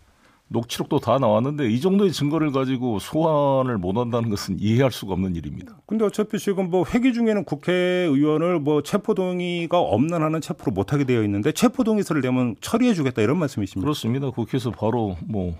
녹취록도 0.52 1.00
다 1.00 1.18
나왔는데 1.18 1.68
이 1.68 1.80
정도의 1.80 2.12
증거를 2.12 2.52
가지고 2.52 2.98
소환을 2.98 3.78
못 3.78 3.96
한다는 3.96 4.30
것은 4.30 4.58
이해할 4.60 4.90
수가 4.92 5.14
없는 5.14 5.34
일입니다. 5.36 5.76
근데 5.86 6.04
어차피 6.04 6.38
지금 6.38 6.70
뭐 6.70 6.84
회기 6.84 7.12
중에는 7.12 7.44
국회의원을 7.44 8.60
뭐 8.60 8.82
체포 8.82 9.14
동의가 9.14 9.78
없는 9.80 10.22
한은 10.22 10.40
체포를 10.40 10.72
못 10.72 10.92
하게 10.92 11.04
되어 11.04 11.22
있는데 11.24 11.52
체포 11.52 11.84
동의서를 11.84 12.22
내면 12.22 12.54
처리해 12.60 12.94
주겠다 12.94 13.22
이런 13.22 13.38
말씀이십니까? 13.38 13.84
그렇습니다. 13.84 14.30
국회에서 14.30 14.70
바로 14.70 15.16
뭐 15.26 15.54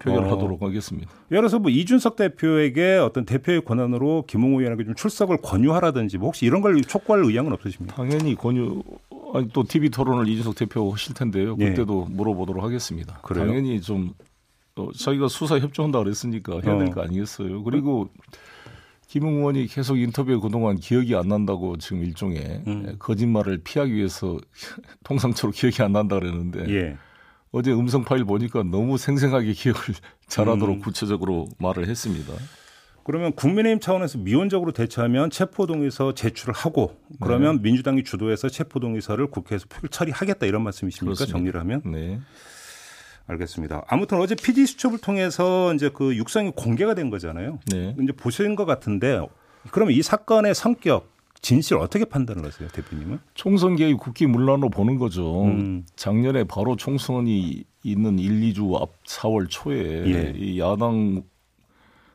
표결하도록 0.00 0.62
어. 0.62 0.66
하겠습니다. 0.66 1.10
예를 1.30 1.42
들어서 1.42 1.58
뭐 1.58 1.70
이준석 1.70 2.16
대표에게 2.16 2.96
어떤 2.96 3.24
대표의 3.24 3.64
권한으로 3.64 4.24
김웅 4.26 4.58
의원에게 4.58 4.84
좀 4.84 4.94
출석을 4.94 5.38
권유하라든지 5.42 6.18
뭐 6.18 6.28
혹시 6.28 6.46
이런 6.46 6.60
걸 6.60 6.80
촉구할 6.82 7.24
의향은 7.24 7.52
없으십니까? 7.52 7.96
당연히 7.96 8.34
권유 8.34 8.82
아니, 9.34 9.48
또 9.52 9.64
TV 9.64 9.90
토론을 9.90 10.28
이준석 10.28 10.54
대표 10.54 10.90
하실 10.92 11.14
텐데요. 11.14 11.56
예. 11.60 11.70
그때도 11.70 12.06
네. 12.08 12.14
물어보도록 12.14 12.62
하겠습니다. 12.62 13.18
그래요? 13.22 13.46
당연히 13.46 13.80
좀 13.80 14.12
어, 14.76 14.90
자기가 14.92 15.28
수사 15.28 15.58
협조한다 15.58 15.98
그랬으니까 16.00 16.60
해야 16.64 16.78
될거 16.78 17.00
어. 17.00 17.04
아니겠어요. 17.04 17.62
그리고 17.62 18.08
김웅 19.08 19.36
의원이 19.36 19.66
계속 19.68 19.98
인터뷰에 19.98 20.36
그동안 20.38 20.76
기억이 20.76 21.14
안 21.14 21.28
난다고 21.28 21.76
지금 21.76 22.02
일종의 22.02 22.62
음. 22.66 22.96
거짓말을 22.98 23.60
피하기 23.62 23.94
위해서 23.94 24.38
통상적으로 25.04 25.52
기억이 25.52 25.82
안 25.82 25.92
난다 25.92 26.18
그랬는데 26.18 26.68
예. 26.68 26.96
어제 27.54 27.72
음성 27.72 28.02
파일 28.02 28.24
보니까 28.24 28.64
너무 28.64 28.98
생생하게 28.98 29.52
기억을 29.52 29.80
잘하도록 30.26 30.76
음. 30.76 30.80
구체적으로 30.80 31.46
말을 31.58 31.86
했습니다. 31.86 32.32
그러면 33.04 33.32
국민의힘 33.32 33.78
차원에서 33.78 34.18
미온적으로 34.18 34.72
대처하면 34.72 35.30
체포동의서 35.30 36.14
제출을 36.14 36.52
하고 36.52 36.98
그러면 37.20 37.56
네. 37.56 37.62
민주당이 37.62 38.02
주도해서 38.02 38.48
체포동의서를 38.48 39.28
국회에서 39.28 39.66
처리하겠다 39.88 40.46
이런 40.46 40.62
말씀이십니까? 40.62 41.14
그렇습니다. 41.14 41.32
정리를 41.32 41.60
하면? 41.60 41.82
네. 41.84 42.18
알겠습니다. 43.28 43.84
아무튼 43.86 44.18
어제 44.18 44.34
PD 44.34 44.66
수첩을 44.66 44.98
통해서 44.98 45.72
이제 45.74 45.90
그 45.94 46.16
육성이 46.16 46.50
공개가 46.56 46.94
된 46.94 47.08
거잖아요. 47.08 47.60
네. 47.70 47.94
이제 48.02 48.12
보신 48.12 48.56
것 48.56 48.64
같은데 48.64 49.20
그러면 49.70 49.94
이 49.94 50.02
사건의 50.02 50.56
성격 50.56 51.13
진실 51.44 51.76
어떻게 51.76 52.06
판단을 52.06 52.42
하세요, 52.46 52.66
대표님은? 52.70 53.18
총선 53.34 53.76
개입 53.76 53.98
국기 53.98 54.26
문란으로 54.26 54.70
보는 54.70 54.96
거죠. 54.96 55.44
음. 55.44 55.84
작년에 55.94 56.44
바로 56.44 56.74
총선이 56.74 57.64
있는 57.82 58.18
1, 58.18 58.40
2주 58.54 58.80
앞 58.80 59.04
4월 59.04 59.46
초에 59.50 60.06
예. 60.06 60.32
이 60.34 60.58
야당 60.58 61.22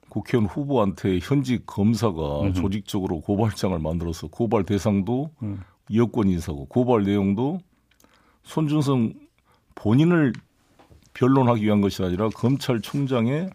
국회의원 0.10 0.50
후보한테 0.50 1.20
현직 1.22 1.68
검사가 1.68 2.42
음흠. 2.42 2.54
조직적으로 2.54 3.22
고발장을 3.22 3.78
만들어서 3.78 4.30
고발 4.30 4.64
대상도 4.64 5.30
음. 5.44 5.62
여권 5.94 6.28
인사고 6.28 6.66
고발 6.66 7.04
내용도 7.04 7.60
손준성 8.42 9.14
본인을 9.76 10.34
변론하기 11.14 11.64
위한 11.64 11.82
것이 11.82 12.02
아니라 12.02 12.30
검찰총장의 12.30 13.52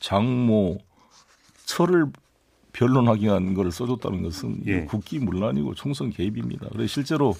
장모 0.00 0.78
철을 1.66 2.06
변론하기 2.82 3.24
위한 3.24 3.54
걸 3.54 3.70
써줬다는 3.70 4.22
것은 4.22 4.62
예. 4.66 4.80
국기문란이고 4.84 5.74
총선 5.74 6.10
개입입니다. 6.10 6.68
그래서 6.72 6.88
실제로 6.92 7.34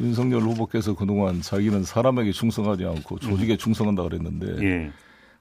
윤석열 0.00 0.42
후보께서 0.42 0.94
그동안 0.94 1.42
자기는 1.42 1.82
사람에게 1.82 2.30
충성하지 2.30 2.84
않고 2.84 3.18
조직에 3.18 3.54
음. 3.54 3.58
충성한다 3.58 4.04
그랬는데 4.04 4.64
예. 4.64 4.90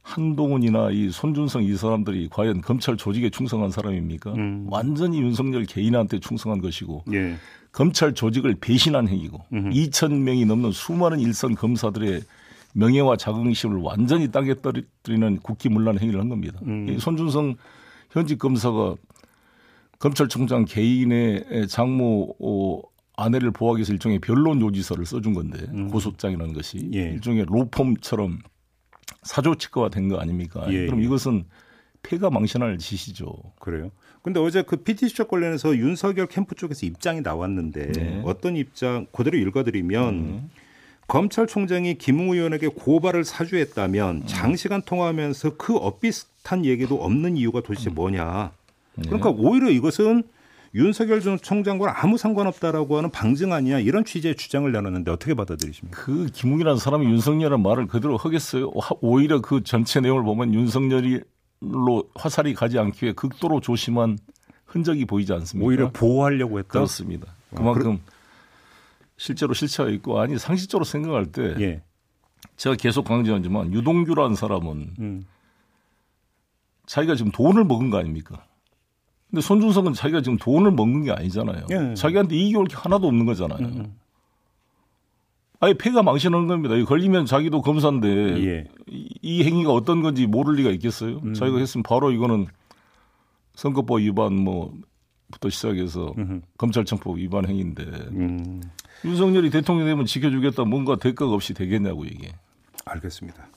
한동훈이나 0.02 0.90
이 0.90 1.10
손준성 1.12 1.64
이 1.64 1.76
사람들이 1.76 2.30
과연 2.32 2.62
검찰 2.62 2.98
조직에 2.98 3.30
충성한 3.30 3.70
사람입니까? 3.70 4.34
음. 4.34 4.66
완전히 4.68 5.22
윤석열 5.22 5.66
개인한테 5.66 6.20
충성한 6.20 6.60
것이고 6.60 7.04
예. 7.14 7.36
검찰 7.72 8.14
조직을 8.14 8.56
배신한 8.60 9.08
행위고 9.08 9.40
음. 9.54 9.70
2천 9.70 10.14
명이 10.14 10.46
넘는 10.46 10.72
수많은 10.72 11.20
일선 11.20 11.54
검사들의 11.54 12.22
명예와 12.74 13.18
자긍심을 13.18 13.78
완전히 13.78 14.32
땅에 14.32 14.56
떨어뜨리는 14.56 15.38
국기문란 15.44 16.00
행위를 16.00 16.20
한 16.20 16.30
겁니다. 16.30 16.60
음. 16.64 16.98
손준성 16.98 17.56
현직 18.12 18.40
검사가 18.40 18.96
검찰총장 20.02 20.66
개인의 20.66 21.68
장모 21.70 22.36
어, 22.40 22.82
아내를 23.16 23.52
보호하기 23.52 23.80
위해서 23.80 23.94
일종의 23.94 24.20
변론 24.20 24.60
요지서를 24.60 25.06
써준 25.06 25.34
건데 25.34 25.60
음. 25.74 25.90
고소장이라는 25.90 26.54
것이 26.54 26.90
예. 26.94 27.04
일종의 27.04 27.46
로펌처럼 27.48 28.40
사조치과가 29.24 29.90
된 29.90 30.10
거 30.10 30.18
아닙니까? 30.18 30.66
예. 30.70 30.88
그럼 30.88 31.02
예. 31.02 31.06
이것은 31.06 31.46
폐가 32.02 32.32
망신할 32.32 32.80
짓이죠. 32.80 33.32
그래요. 33.60 33.92
근데 34.24 34.40
어제 34.40 34.64
그 34.64 34.78
PT 34.78 35.08
수첩 35.10 35.28
관련해서 35.28 35.78
윤석열 35.78 36.26
캠프 36.26 36.56
쪽에서 36.56 36.88
입장이 36.88 37.22
나왔는데 37.22 37.92
네. 37.92 38.22
어떤 38.26 38.56
입장 38.56 39.06
그대로 39.12 39.38
읽어드리면 39.38 40.14
음. 40.16 40.50
검찰총장이 41.08 42.00
김웅 42.00 42.32
의원에게 42.32 42.70
고발을 42.70 43.24
사주했다면 43.24 44.16
음. 44.16 44.24
장시간 44.26 44.82
통화하면서 44.82 45.58
그 45.58 45.76
엇비슷한 45.76 46.66
얘기도 46.66 47.04
없는 47.04 47.38
이유가 47.38 47.62
도대체 47.62 47.92
음. 47.92 47.96
뭐냐. 47.96 48.52
네. 48.96 49.04
그러니까 49.06 49.30
오히려 49.30 49.70
이것은 49.70 50.24
윤석열 50.74 51.20
전 51.22 51.38
총장과 51.38 52.04
아무 52.04 52.18
상관없다라고 52.18 52.98
하는 52.98 53.12
방증 53.12 53.52
아니냐 53.52 53.80
이런 53.80 54.06
취지의 54.06 54.36
주장을 54.36 54.72
내놨는데 54.72 55.12
어떻게 55.12 55.34
받아들이십니까? 55.34 56.02
그 56.02 56.28
김웅이라는 56.28 56.78
사람이 56.80 57.06
윤석열이라는 57.08 57.62
말을 57.62 57.88
그대로 57.88 58.16
하겠어요. 58.16 58.72
오히려 59.02 59.42
그 59.42 59.64
전체 59.64 60.00
내용을 60.00 60.24
보면 60.24 60.54
윤석열이로 60.54 61.24
화살이 62.16 62.54
가지 62.54 62.80
않기 62.80 63.06
위해 63.06 63.14
극도로 63.14 63.60
조심한 63.60 64.18
흔적이 64.66 65.06
보이지 65.06 65.34
않습니까? 65.34 65.68
오히려 65.68 65.92
보호하려고 65.92 66.60
했다. 66.60 66.70
그렇습니다. 66.70 67.34
아, 67.52 67.56
그만큼 67.56 68.00
아, 68.06 68.12
실제로 69.18 69.54
실체가 69.54 69.90
있고 69.90 70.20
아니 70.20 70.40
상식적으로 70.40 70.86
생각할 70.86 71.26
때 71.26 71.56
예. 71.60 71.84
제가 72.56 72.76
계속 72.76 73.04
강조하지만 73.04 73.74
유동규라는 73.74 74.36
사람은 74.36 74.94
음. 75.00 75.26
자기가 76.86 77.16
지금 77.16 77.32
돈을 77.32 77.66
먹은 77.66 77.90
거 77.90 77.98
아닙니까? 77.98 78.46
근데 79.32 79.42
손준성은 79.42 79.94
자기가 79.94 80.22
지금 80.22 80.38
돈을 80.38 80.72
먹는 80.72 81.04
게 81.04 81.12
아니잖아요. 81.12 81.66
예. 81.72 81.94
자기한테 81.96 82.36
이익이 82.36 82.56
올 82.58 82.66
게 82.68 82.76
하나도 82.76 83.08
없는 83.08 83.26
거잖아요. 83.26 83.60
음. 83.60 83.74
음. 83.78 83.96
아예 85.62 85.74
폐가 85.74 86.04
망신하는 86.04 86.48
겁니다. 86.48 86.76
걸리면 86.86 87.26
자기도 87.26 87.62
검사인데 87.62 88.08
예. 88.46 88.68
이, 88.90 89.08
이, 89.22 89.44
행위가 89.44 89.72
어떤 89.72 90.02
건지 90.02 90.26
모를 90.28 90.56
리가 90.56 90.70
있겠어요? 90.72 91.20
음. 91.24 91.34
자기가 91.34 91.60
했으면 91.60 91.84
바로 91.84 92.12
이거는 92.12 92.48
선거법 93.56 94.00
위반 94.00 94.34
뭐부터 94.36 95.50
시작해서 95.50 96.14
음흠. 96.18 96.42
검찰청법 96.58 97.18
위반 97.18 97.48
행위인데 97.48 97.84
음. 97.84 98.62
윤석열이 99.06 99.50
대통령 99.52 99.86
되면 99.86 100.06
지켜주겠다 100.06 100.66
뭔가 100.66 100.96
대가가 100.96 101.32
없이 101.32 101.54
되겠냐고 101.54 102.06
이게. 102.06 102.34
알겠습니다. 102.86 103.48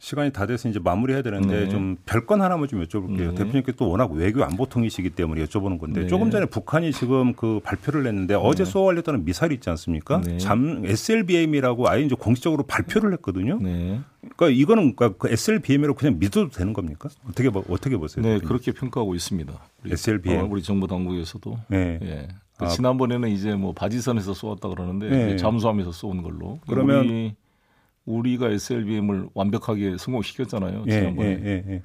시간이 0.00 0.32
다 0.32 0.46
돼서 0.46 0.68
이제 0.68 0.78
마무리해야 0.78 1.22
되는데 1.22 1.64
네. 1.64 1.68
좀 1.68 1.96
별건 2.06 2.40
하나만 2.40 2.68
좀 2.68 2.82
여쭤볼게요. 2.84 3.30
네. 3.30 3.34
대표님께 3.34 3.72
또 3.72 3.88
워낙 3.88 4.12
외교 4.12 4.44
안보통이시기 4.44 5.10
때문에 5.10 5.44
여쭤보는 5.44 5.80
건데 5.80 6.02
네. 6.02 6.06
조금 6.06 6.30
전에 6.30 6.46
북한이 6.46 6.92
지금 6.92 7.34
그 7.34 7.60
발표를 7.64 8.06
했는데 8.06 8.34
어제 8.34 8.64
네. 8.64 8.70
쏘아올렸다는 8.70 9.24
미사일 9.24 9.52
있지 9.52 9.68
않습니까? 9.70 10.20
네. 10.20 10.38
잠 10.38 10.82
SLBM이라고 10.84 11.88
아예 11.88 12.02
이제 12.02 12.14
공식적으로 12.14 12.62
발표를 12.62 13.12
했거든요. 13.14 13.58
네. 13.60 14.00
그러니까 14.20 14.48
이거는 14.50 14.94
그러니까 14.94 15.18
그 15.18 15.32
SLBM이라고 15.32 15.98
그냥 15.98 16.18
믿어도 16.20 16.50
되는 16.50 16.72
겁니까? 16.72 17.08
어떻게 17.28 17.48
어떻게 17.48 17.96
보세요? 17.96 18.22
네, 18.22 18.34
대표님? 18.34 18.48
그렇게 18.48 18.72
평가하고 18.72 19.16
있습니다. 19.16 19.52
우리, 19.84 19.92
SLBM 19.92 20.40
어, 20.40 20.48
우리 20.48 20.62
정부 20.62 20.86
당국에서도. 20.86 21.58
네. 21.68 21.98
예. 22.02 22.28
그 22.56 22.66
아. 22.66 22.68
지난번에는 22.68 23.28
이제 23.30 23.54
뭐 23.54 23.72
바지선에서 23.72 24.34
쏘았다 24.34 24.68
그러는데 24.68 25.36
잠수함에서 25.36 25.90
쏘은 25.90 26.22
걸로. 26.22 26.60
그러면 26.68 27.34
우리 28.08 28.36
우리가 28.36 28.48
SLBM을 28.48 29.28
완벽하게 29.34 29.96
성공시켰잖아요. 29.98 30.84
예, 30.86 30.90
지난번에. 30.90 31.28
예, 31.28 31.44
예, 31.44 31.64
예. 31.74 31.82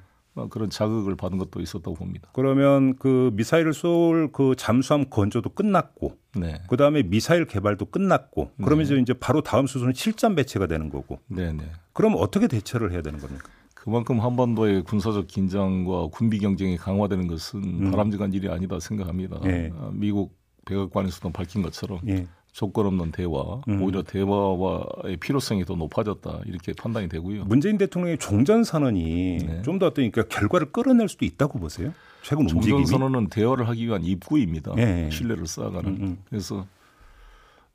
그런 0.50 0.68
자극을 0.68 1.14
받은 1.14 1.38
것도 1.38 1.60
있었다고 1.60 1.94
봅니다. 1.94 2.28
그러면 2.32 2.96
그 2.96 3.30
미사일을 3.34 3.72
쏠 3.72 4.32
그 4.32 4.56
잠수함 4.56 5.08
건조도 5.08 5.50
끝났고, 5.50 6.18
네. 6.34 6.60
그 6.68 6.76
다음에 6.76 7.02
미사일 7.04 7.46
개발도 7.46 7.86
끝났고, 7.86 8.50
그러면 8.56 8.86
네. 8.86 9.00
이제 9.00 9.12
바로 9.12 9.42
다음 9.42 9.68
수순은 9.68 9.92
실전 9.94 10.34
배치가 10.34 10.66
되는 10.66 10.88
거고. 10.88 11.20
네, 11.28 11.52
네. 11.52 11.64
그럼 11.92 12.14
어떻게 12.16 12.48
대처를 12.48 12.90
해야 12.90 13.02
되는 13.02 13.20
겁니까? 13.20 13.48
그만큼 13.74 14.20
한반도의 14.20 14.82
군사적 14.82 15.26
긴장과 15.26 16.08
군비 16.08 16.38
경쟁이 16.38 16.78
강화되는 16.78 17.28
것은 17.28 17.62
음. 17.62 17.90
바람직한 17.90 18.32
일이 18.32 18.48
아니다 18.48 18.80
생각합니다. 18.80 19.40
예. 19.44 19.70
아, 19.78 19.90
미국 19.92 20.36
백악관에서도 20.64 21.30
밝힌 21.30 21.62
것처럼 21.62 22.00
예. 22.08 22.26
조건 22.54 22.86
없는 22.86 23.10
대화, 23.10 23.60
음. 23.68 23.82
오히려 23.82 24.04
대화와의 24.04 25.16
필요성이 25.18 25.64
더 25.64 25.74
높아졌다 25.74 26.42
이렇게 26.46 26.72
판단이 26.72 27.08
되고요. 27.08 27.46
문재인 27.46 27.76
대통령의 27.78 28.16
종전 28.18 28.62
선언이 28.62 29.38
네. 29.44 29.62
좀더 29.62 29.86
어떤 29.86 30.08
그러니까 30.08 30.32
결과를 30.38 30.70
끌어낼 30.70 31.08
수도 31.08 31.24
있다고 31.24 31.58
보세요. 31.58 31.92
최근 32.22 32.46
종전 32.46 32.70
움직임이. 32.70 32.86
선언은 32.86 33.26
대화를 33.26 33.68
하기 33.68 33.84
위한 33.84 34.04
입구입니다. 34.04 34.72
네. 34.76 35.10
신뢰를 35.10 35.48
쌓아가는. 35.48 35.90
음, 35.90 36.02
음. 36.02 36.18
그래서 36.30 36.64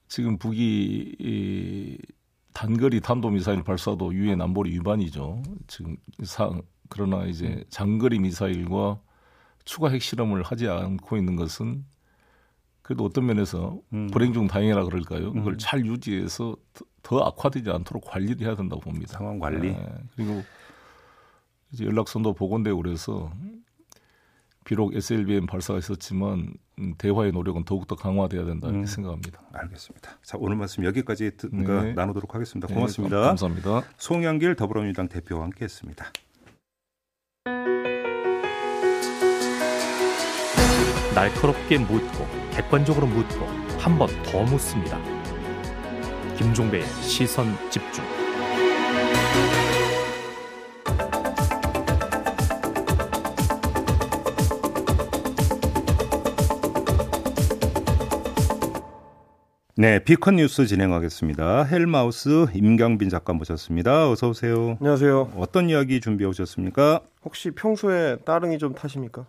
지금 0.08 0.38
북이 0.38 1.16
이 1.20 1.98
단거리 2.54 3.02
탄도미사일 3.02 3.64
발사도 3.64 4.14
유엔 4.14 4.42
안보리 4.42 4.72
위반이죠. 4.72 5.44
지금 5.68 5.98
사, 6.24 6.50
그러나 6.88 7.26
이제 7.26 7.66
장거리 7.70 8.20
미사일과 8.20 8.98
추가 9.66 9.90
핵실험을 9.90 10.42
하지 10.42 10.70
않고 10.70 11.18
있는 11.18 11.36
것은 11.36 11.84
그래도 12.90 13.06
어떤 13.06 13.28
면에서 13.28 13.78
음. 13.94 14.08
불행 14.08 14.34
중 14.34 14.48
다행이라 14.48 14.84
그럴까요? 14.86 15.32
그걸 15.32 15.54
음. 15.54 15.58
잘 15.60 15.86
유지해서 15.86 16.56
더 17.04 17.20
악화되지 17.20 17.70
않도록 17.70 18.04
관리를 18.04 18.48
해야 18.48 18.56
된다고 18.56 18.82
봅니다. 18.82 19.16
상황 19.16 19.38
관리. 19.38 19.74
네. 19.74 19.88
그리고 20.16 20.42
이제 21.72 21.86
연락선도 21.86 22.34
복원되고 22.34 22.82
그래서 22.82 23.32
비록 24.66 24.96
SLBM 24.96 25.46
발사가 25.46 25.78
있었지만 25.78 26.56
음, 26.80 26.96
대화의 26.98 27.32
노력은 27.32 27.64
더욱더 27.64 27.96
강화돼야 27.96 28.44
된다 28.44 28.70
이렇게 28.70 28.82
음. 28.82 28.86
생각합니다. 28.88 29.40
알겠습니다. 29.54 30.18
자 30.24 30.40
오늘 30.40 30.56
말씀 30.56 30.84
여기까지 30.84 31.30
네. 31.52 31.94
나누도록 31.94 32.34
하겠습니다. 32.34 32.68
네, 32.70 32.74
고맙습니다. 32.74 33.18
네, 33.18 33.22
감사합니다. 33.28 33.84
송영길 33.98 34.56
더불어민주당 34.56 35.08
대표와 35.10 35.44
함께했습니다. 35.44 36.12
날카롭게 41.16 41.78
묻고 41.80 42.28
객관적으로 42.52 43.08
묻고 43.08 43.46
한 43.80 43.98
번 43.98 44.10
더 44.24 44.44
묻습니다. 44.44 45.00
김종배의 46.38 46.86
시선 47.02 47.48
집중. 47.70 48.04
네, 59.76 60.04
비컨 60.04 60.36
뉴스 60.36 60.66
진행하겠습니다. 60.68 61.64
헬마우스 61.64 62.48
임경빈 62.54 63.08
작가 63.10 63.32
모셨습니다. 63.32 64.10
어서 64.10 64.28
오세요. 64.30 64.76
안녕하세요. 64.82 65.32
어떤 65.38 65.70
이야기 65.70 66.02
준비해 66.02 66.28
오셨습니까? 66.30 67.02
혹시 67.24 67.52
평소에 67.52 68.18
따릉이 68.26 68.58
좀 68.58 68.74
타십니까? 68.74 69.26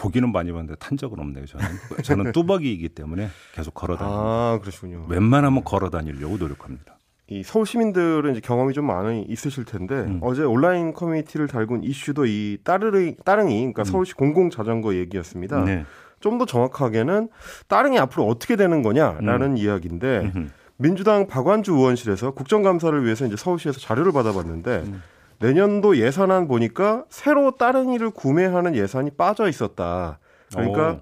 보기는 0.00 0.32
많이 0.32 0.50
봤는데 0.50 0.76
탄 0.76 0.96
적은 0.96 1.18
없네요. 1.20 1.44
저는 1.44 1.66
저는 2.02 2.32
뚜벅이이기 2.32 2.88
때문에 2.88 3.28
계속 3.52 3.74
걸어 3.74 3.96
다닙니다. 3.96 4.20
아 4.20 4.58
그러시군요. 4.60 5.04
웬만하면 5.08 5.62
걸어 5.62 5.90
다니려고 5.90 6.38
노력합니다. 6.38 6.96
이 7.28 7.42
서울 7.44 7.66
시민들은 7.66 8.32
이제 8.32 8.40
경험이 8.40 8.72
좀 8.72 8.86
많이 8.86 9.22
있으실 9.22 9.64
텐데 9.64 9.94
음. 9.94 10.18
어제 10.22 10.42
온라인 10.42 10.94
커뮤니티를 10.94 11.46
달군 11.46 11.84
이슈도 11.84 12.26
이 12.26 12.58
따르릉 12.64 13.16
따릉이 13.24 13.56
그러니까 13.58 13.82
음. 13.82 13.84
서울시 13.84 14.14
공공 14.14 14.50
자전거 14.50 14.94
얘기였습니다. 14.94 15.64
네. 15.64 15.84
좀더 16.20 16.44
정확하게는 16.46 17.28
따릉이 17.68 17.98
앞으로 17.98 18.26
어떻게 18.26 18.56
되는 18.56 18.82
거냐라는 18.82 19.52
음. 19.52 19.56
이야기인데 19.56 20.32
민주당 20.76 21.26
박완주 21.26 21.72
의원실에서 21.72 22.32
국정감사를 22.32 23.04
위해서 23.04 23.26
이제 23.26 23.36
서울시에서 23.36 23.80
자료를 23.80 24.12
받아봤는데 24.12 24.82
음. 24.86 25.02
내년도 25.40 25.96
예산안 25.96 26.46
보니까 26.46 27.04
새로 27.08 27.52
따릉이를 27.52 28.10
구매하는 28.10 28.74
예산이 28.74 29.10
빠져 29.12 29.48
있었다. 29.48 30.18
그러니까 30.52 30.90
오. 30.92 31.00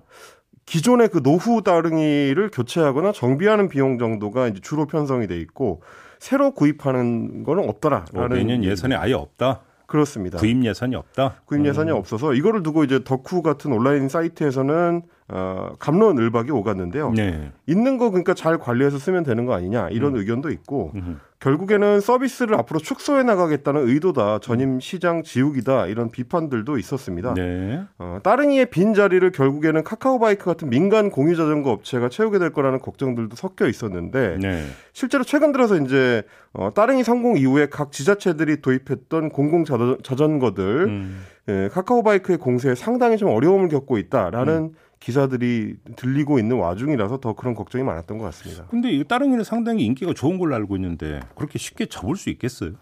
기존의 0.64 1.09
그 1.09 1.22
노후 1.22 1.62
따릉이를 1.62 2.51
교체하거나 2.53 3.12
정비하는 3.12 3.68
비용 3.68 3.98
정도가 3.98 4.48
이제 4.48 4.61
주로 4.62 4.87
편성이 4.87 5.27
돼 5.27 5.38
있고 5.40 5.83
새로 6.18 6.53
구입하는 6.53 7.42
거는 7.42 7.68
없더라라는 7.68 8.22
어, 8.22 8.29
내년 8.29 8.62
예산이 8.62 8.94
아예 8.94 9.14
없다. 9.14 9.62
그렇습니다. 9.87 10.37
구입 10.37 10.62
예산이 10.64 10.94
없다. 10.94 11.37
구입 11.46 11.64
예산이 11.64 11.90
음. 11.90 11.96
없어서 11.96 12.35
이거를 12.35 12.62
두고 12.62 12.85
이제 12.85 13.03
덕후 13.03 13.40
같은 13.42 13.72
온라인 13.72 14.11
사이트에서는 14.11 15.03
어, 15.29 15.70
감론을박이 15.79 16.51
오갔는데요. 16.51 17.12
네. 17.12 17.51
있는 17.66 17.96
거 17.96 18.11
그러니까 18.11 18.35
잘 18.35 18.59
관리해서 18.59 18.98
쓰면 18.98 19.24
되는 19.24 19.46
거 19.46 19.55
아니냐 19.55 19.88
이런 19.88 20.14
음. 20.14 20.18
의견도 20.18 20.51
있고 20.51 20.92
음. 20.94 21.20
결국에는 21.40 22.01
서비스를 22.01 22.57
앞으로 22.57 22.81
축소해 22.81 23.22
나가겠다는 23.22 23.88
의도다 23.88 24.40
전임 24.40 24.81
시장 24.81 25.22
지우기다 25.22 25.87
이런 25.87 26.11
비판들도 26.11 26.79
있었습니다. 26.79 27.35
네. 27.35 27.81
어, 27.98 28.18
따릉이의 28.24 28.66
빈 28.70 28.92
자리를 28.92 29.31
결국에는 29.31 29.85
카카오바이크 29.85 30.44
같은 30.44 30.68
민간 30.68 31.11
공유 31.11 31.37
자전거 31.37 31.70
업체가 31.70 32.09
채우게 32.09 32.40
될 32.40 32.51
거라는 32.51 32.81
걱정들도 32.81 33.37
섞여 33.37 33.68
있었는데 33.68 34.38
네. 34.40 34.64
실제로 34.92 35.22
최근 35.22 35.53
들어서 35.53 35.77
이제 35.77 36.24
어, 36.53 36.74
따릉이 36.74 37.05
성공 37.05 37.37
이후에 37.37 37.66
각 37.66 37.92
지자체들이 37.92 38.61
도입했던 38.61 39.29
공공 39.29 39.64
자전거들 40.03 40.64
음. 40.88 41.24
예, 41.48 41.68
카카오바이크의 41.72 42.38
공세에 42.38 42.74
상당히 42.74 43.16
좀 43.16 43.31
어려움을 43.31 43.68
겪고 43.68 43.96
있다라는 43.96 44.55
음. 44.55 44.74
기사들이 45.00 45.76
들리고 45.96 46.38
있는 46.38 46.56
와중이라서 46.56 47.20
더 47.20 47.34
그런 47.34 47.54
걱정이 47.54 47.84
많았던 47.84 48.18
것 48.18 48.24
같습니다. 48.26 48.66
근데 48.66 48.90
이 48.90 49.04
따릉이는 49.04 49.44
상당히 49.44 49.84
인기가 49.84 50.12
좋은 50.12 50.38
걸로 50.38 50.54
알고 50.54 50.76
있는데 50.76 51.20
그렇게 51.34 51.58
쉽게 51.58 51.87
접을 51.87 52.16
수 52.16 52.30
있겠어요? 52.30 52.72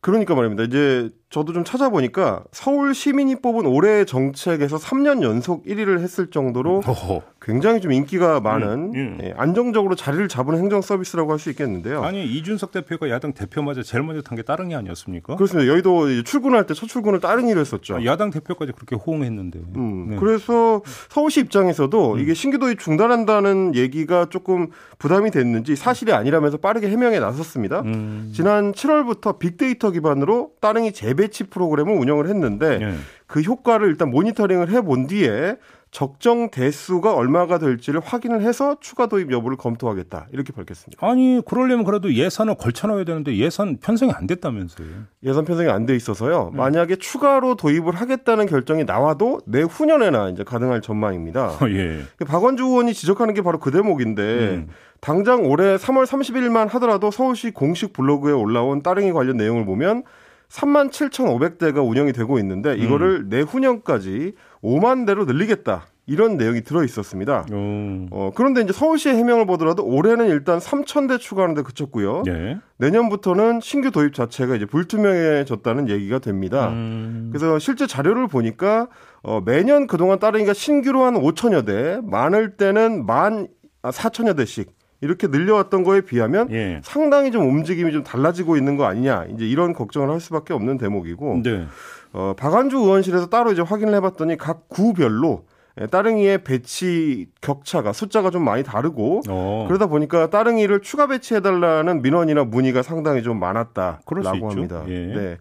그러니까 0.00 0.34
말입니다. 0.34 0.62
이제 0.62 1.10
저도 1.30 1.52
좀 1.52 1.62
찾아보니까 1.62 2.44
서울 2.52 2.94
시민이 2.94 3.36
뽑은 3.42 3.66
올해 3.66 4.06
정책에서 4.06 4.78
3년 4.78 5.22
연속 5.22 5.66
1위를 5.66 6.00
했을 6.00 6.30
정도로 6.30 6.82
어허. 6.86 7.20
굉장히 7.42 7.80
좀 7.80 7.92
인기가 7.92 8.40
많은 8.40 8.68
음, 8.68 8.92
음. 8.94 9.18
예, 9.22 9.34
안정적으로 9.36 9.94
자리를 9.94 10.26
잡은 10.28 10.56
행정 10.58 10.80
서비스라고 10.82 11.30
할 11.32 11.38
수 11.38 11.50
있겠는데요. 11.50 12.02
아니 12.02 12.24
이준석 12.26 12.72
대표가 12.72 13.08
야당 13.10 13.32
대표마저 13.32 13.82
제일 13.82 14.02
먼저 14.04 14.22
탄 14.22 14.36
게 14.36 14.42
따릉이 14.42 14.74
아니었습니까? 14.74 15.36
그렇습니다. 15.36 15.70
여의도 15.70 16.22
출근할 16.24 16.66
때 16.66 16.74
첫 16.74 16.86
출근을 16.86 17.20
따릉이를 17.20 17.60
했었죠. 17.60 17.96
아, 17.96 18.04
야당 18.04 18.30
대표까지 18.30 18.72
그렇게 18.72 18.96
호응했는데. 18.96 19.60
음, 19.76 20.06
네. 20.10 20.16
그래서 20.16 20.80
서울시 21.10 21.40
입장에서도 21.40 22.14
음. 22.14 22.18
이게 22.20 22.34
신규 22.34 22.58
도입 22.58 22.78
중단한다는 22.80 23.74
얘기가 23.74 24.26
조금 24.30 24.68
부담이 24.98 25.30
됐는지 25.30 25.76
사실이 25.76 26.12
아니라면서 26.12 26.56
빠르게 26.56 26.88
해명에 26.88 27.18
나섰습니다. 27.20 27.80
음. 27.82 28.32
지난 28.34 28.72
7월부터 28.72 29.38
빅데이터 29.38 29.90
기반으로 29.90 30.52
따릉이 30.60 30.92
재 30.92 31.14
재배치 31.18 31.44
프로그램을 31.44 31.94
운영을 31.94 32.28
했는데 32.28 32.78
네. 32.78 32.94
그 33.26 33.40
효과를 33.40 33.88
일단 33.88 34.10
모니터링을 34.10 34.70
해본 34.70 35.08
뒤에 35.08 35.56
적정 35.90 36.50
대수가 36.50 37.14
얼마가 37.14 37.58
될지를 37.58 38.00
확인을 38.04 38.42
해서 38.42 38.76
추가 38.78 39.06
도입 39.06 39.32
여부를 39.32 39.56
검토하겠다 39.56 40.26
이렇게 40.32 40.52
밝혔습니다. 40.52 41.06
아니 41.06 41.40
그러려면 41.46 41.84
그래도 41.84 42.12
예산을 42.12 42.56
걸쳐놔야 42.56 43.04
되는데 43.04 43.34
예산 43.36 43.78
편성이 43.78 44.12
안 44.12 44.26
됐다면서요? 44.26 44.86
예산 45.24 45.44
편성이 45.46 45.70
안 45.70 45.86
돼 45.86 45.96
있어서요. 45.96 46.50
네. 46.52 46.58
만약에 46.58 46.96
추가로 46.96 47.54
도입을 47.56 47.94
하겠다는 47.94 48.46
결정이 48.46 48.84
나와도 48.84 49.40
내후년에나 49.46 50.28
이제 50.28 50.44
가능할 50.44 50.82
전망입니다. 50.82 51.58
예. 51.70 52.02
박원주 52.26 52.64
의원이 52.64 52.92
지적하는 52.92 53.32
게 53.32 53.40
바로 53.40 53.58
그 53.58 53.70
대목인데 53.70 54.22
음. 54.22 54.68
당장 55.00 55.46
올해 55.46 55.76
3월 55.76 56.04
30일만 56.04 56.68
하더라도 56.72 57.10
서울시 57.10 57.50
공식 57.50 57.94
블로그에 57.94 58.32
올라온 58.32 58.82
따릉이 58.82 59.12
관련 59.12 59.38
내용을 59.38 59.64
보면 59.64 60.02
3만 60.48 60.90
7,500대가 60.90 61.86
운영이 61.86 62.12
되고 62.12 62.38
있는데 62.38 62.74
이거를 62.76 63.24
음. 63.24 63.28
내후년까지 63.28 64.32
5만 64.62 65.06
대로 65.06 65.24
늘리겠다. 65.24 65.86
이런 66.06 66.38
내용이 66.38 66.62
들어 66.62 66.82
있었습니다. 66.84 67.44
음. 67.52 68.08
어, 68.10 68.30
그런데 68.34 68.62
이제 68.62 68.72
서울시의 68.72 69.14
해명을 69.16 69.44
보더라도 69.44 69.84
올해는 69.84 70.28
일단 70.28 70.58
3,000대 70.58 71.18
추가하는데 71.20 71.60
그쳤고요. 71.62 72.22
네. 72.24 72.58
내년부터는 72.78 73.60
신규 73.60 73.90
도입 73.90 74.14
자체가 74.14 74.56
이제 74.56 74.64
불투명해졌다는 74.64 75.90
얘기가 75.90 76.18
됩니다. 76.18 76.70
음. 76.70 77.28
그래서 77.30 77.58
실제 77.58 77.86
자료를 77.86 78.26
보니까 78.26 78.88
어, 79.22 79.42
매년 79.44 79.86
그동안 79.86 80.18
따릉이가 80.18 80.54
신규로 80.54 81.04
한 81.04 81.12
5천여 81.14 81.66
대, 81.66 82.00
많을 82.02 82.56
때는 82.56 83.04
만 83.04 83.48
4천여 83.82 84.30
아, 84.30 84.32
대씩 84.32 84.77
이렇게 85.00 85.28
늘려왔던 85.28 85.84
거에 85.84 86.00
비하면 86.00 86.50
예. 86.50 86.80
상당히 86.82 87.30
좀 87.30 87.48
움직임이 87.48 87.92
좀 87.92 88.02
달라지고 88.02 88.56
있는 88.56 88.76
거 88.76 88.84
아니냐 88.84 89.26
이제 89.34 89.46
이런 89.46 89.72
걱정을 89.72 90.10
할 90.10 90.20
수밖에 90.20 90.54
없는 90.54 90.78
대목이고 90.78 91.42
네. 91.44 91.66
어, 92.12 92.34
박안주 92.36 92.76
의원실에서 92.78 93.26
따로 93.26 93.52
이제 93.52 93.62
확인을 93.62 93.94
해봤더니 93.94 94.36
각 94.36 94.68
구별로 94.68 95.44
예, 95.44 95.57
따릉이의 95.86 96.44
배치 96.44 97.28
격차가 97.40 97.92
숫자가 97.92 98.30
좀 98.30 98.42
많이 98.44 98.62
다르고 98.62 99.22
어. 99.28 99.64
그러다 99.68 99.86
보니까 99.86 100.28
따릉이를 100.30 100.80
추가 100.80 101.06
배치해달라는 101.06 102.02
민원이나 102.02 102.44
문의가 102.44 102.82
상당히 102.82 103.22
좀 103.22 103.38
많았다라고 103.38 104.50
합니다. 104.50 104.82
예. 104.88 105.06
네. 105.06 105.38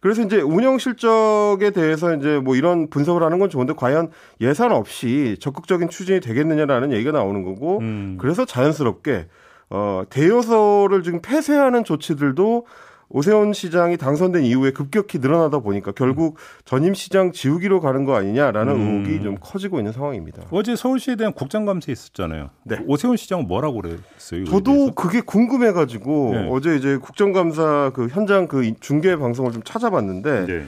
그래서 0.00 0.22
이제 0.22 0.40
운영 0.40 0.78
실적에 0.78 1.70
대해서 1.70 2.14
이제 2.14 2.38
뭐 2.38 2.54
이런 2.56 2.90
분석을 2.90 3.22
하는 3.22 3.38
건 3.38 3.50
좋은데 3.50 3.72
과연 3.74 4.10
예산 4.40 4.72
없이 4.72 5.36
적극적인 5.40 5.88
추진이 5.88 6.20
되겠느냐라는 6.20 6.92
얘기가 6.92 7.12
나오는 7.12 7.42
거고 7.42 7.78
음. 7.78 8.18
그래서 8.20 8.44
자연스럽게 8.44 9.26
어 9.70 10.02
대여소를 10.08 11.02
지금 11.02 11.20
폐쇄하는 11.20 11.84
조치들도 11.84 12.66
오세훈 13.10 13.52
시장이 13.54 13.96
당선된 13.96 14.44
이후에 14.44 14.70
급격히 14.70 15.18
늘어나다 15.18 15.60
보니까 15.60 15.92
결국 15.92 16.36
전임 16.64 16.92
시장 16.92 17.32
지우기로 17.32 17.80
가는 17.80 18.04
거 18.04 18.14
아니냐라는 18.14 18.72
음. 18.74 19.04
의혹이 19.06 19.22
좀 19.22 19.36
커지고 19.40 19.78
있는 19.78 19.92
상황입니다. 19.92 20.42
어제 20.50 20.76
서울시에 20.76 21.16
대한 21.16 21.32
국장감사 21.32 21.90
있었잖아요. 21.90 22.50
네. 22.64 22.78
오세훈 22.86 23.16
시장은 23.16 23.48
뭐라고 23.48 23.80
그랬어요? 23.80 24.44
저도 24.44 24.94
그게 24.94 25.20
궁금해가지고 25.22 26.30
네. 26.34 26.48
어제 26.50 26.76
이제 26.76 26.98
국정감사 26.98 27.92
그 27.94 28.08
현장 28.08 28.46
그 28.46 28.74
중계 28.80 29.16
방송을 29.16 29.52
좀 29.52 29.62
찾아봤는데 29.62 30.46
네. 30.46 30.64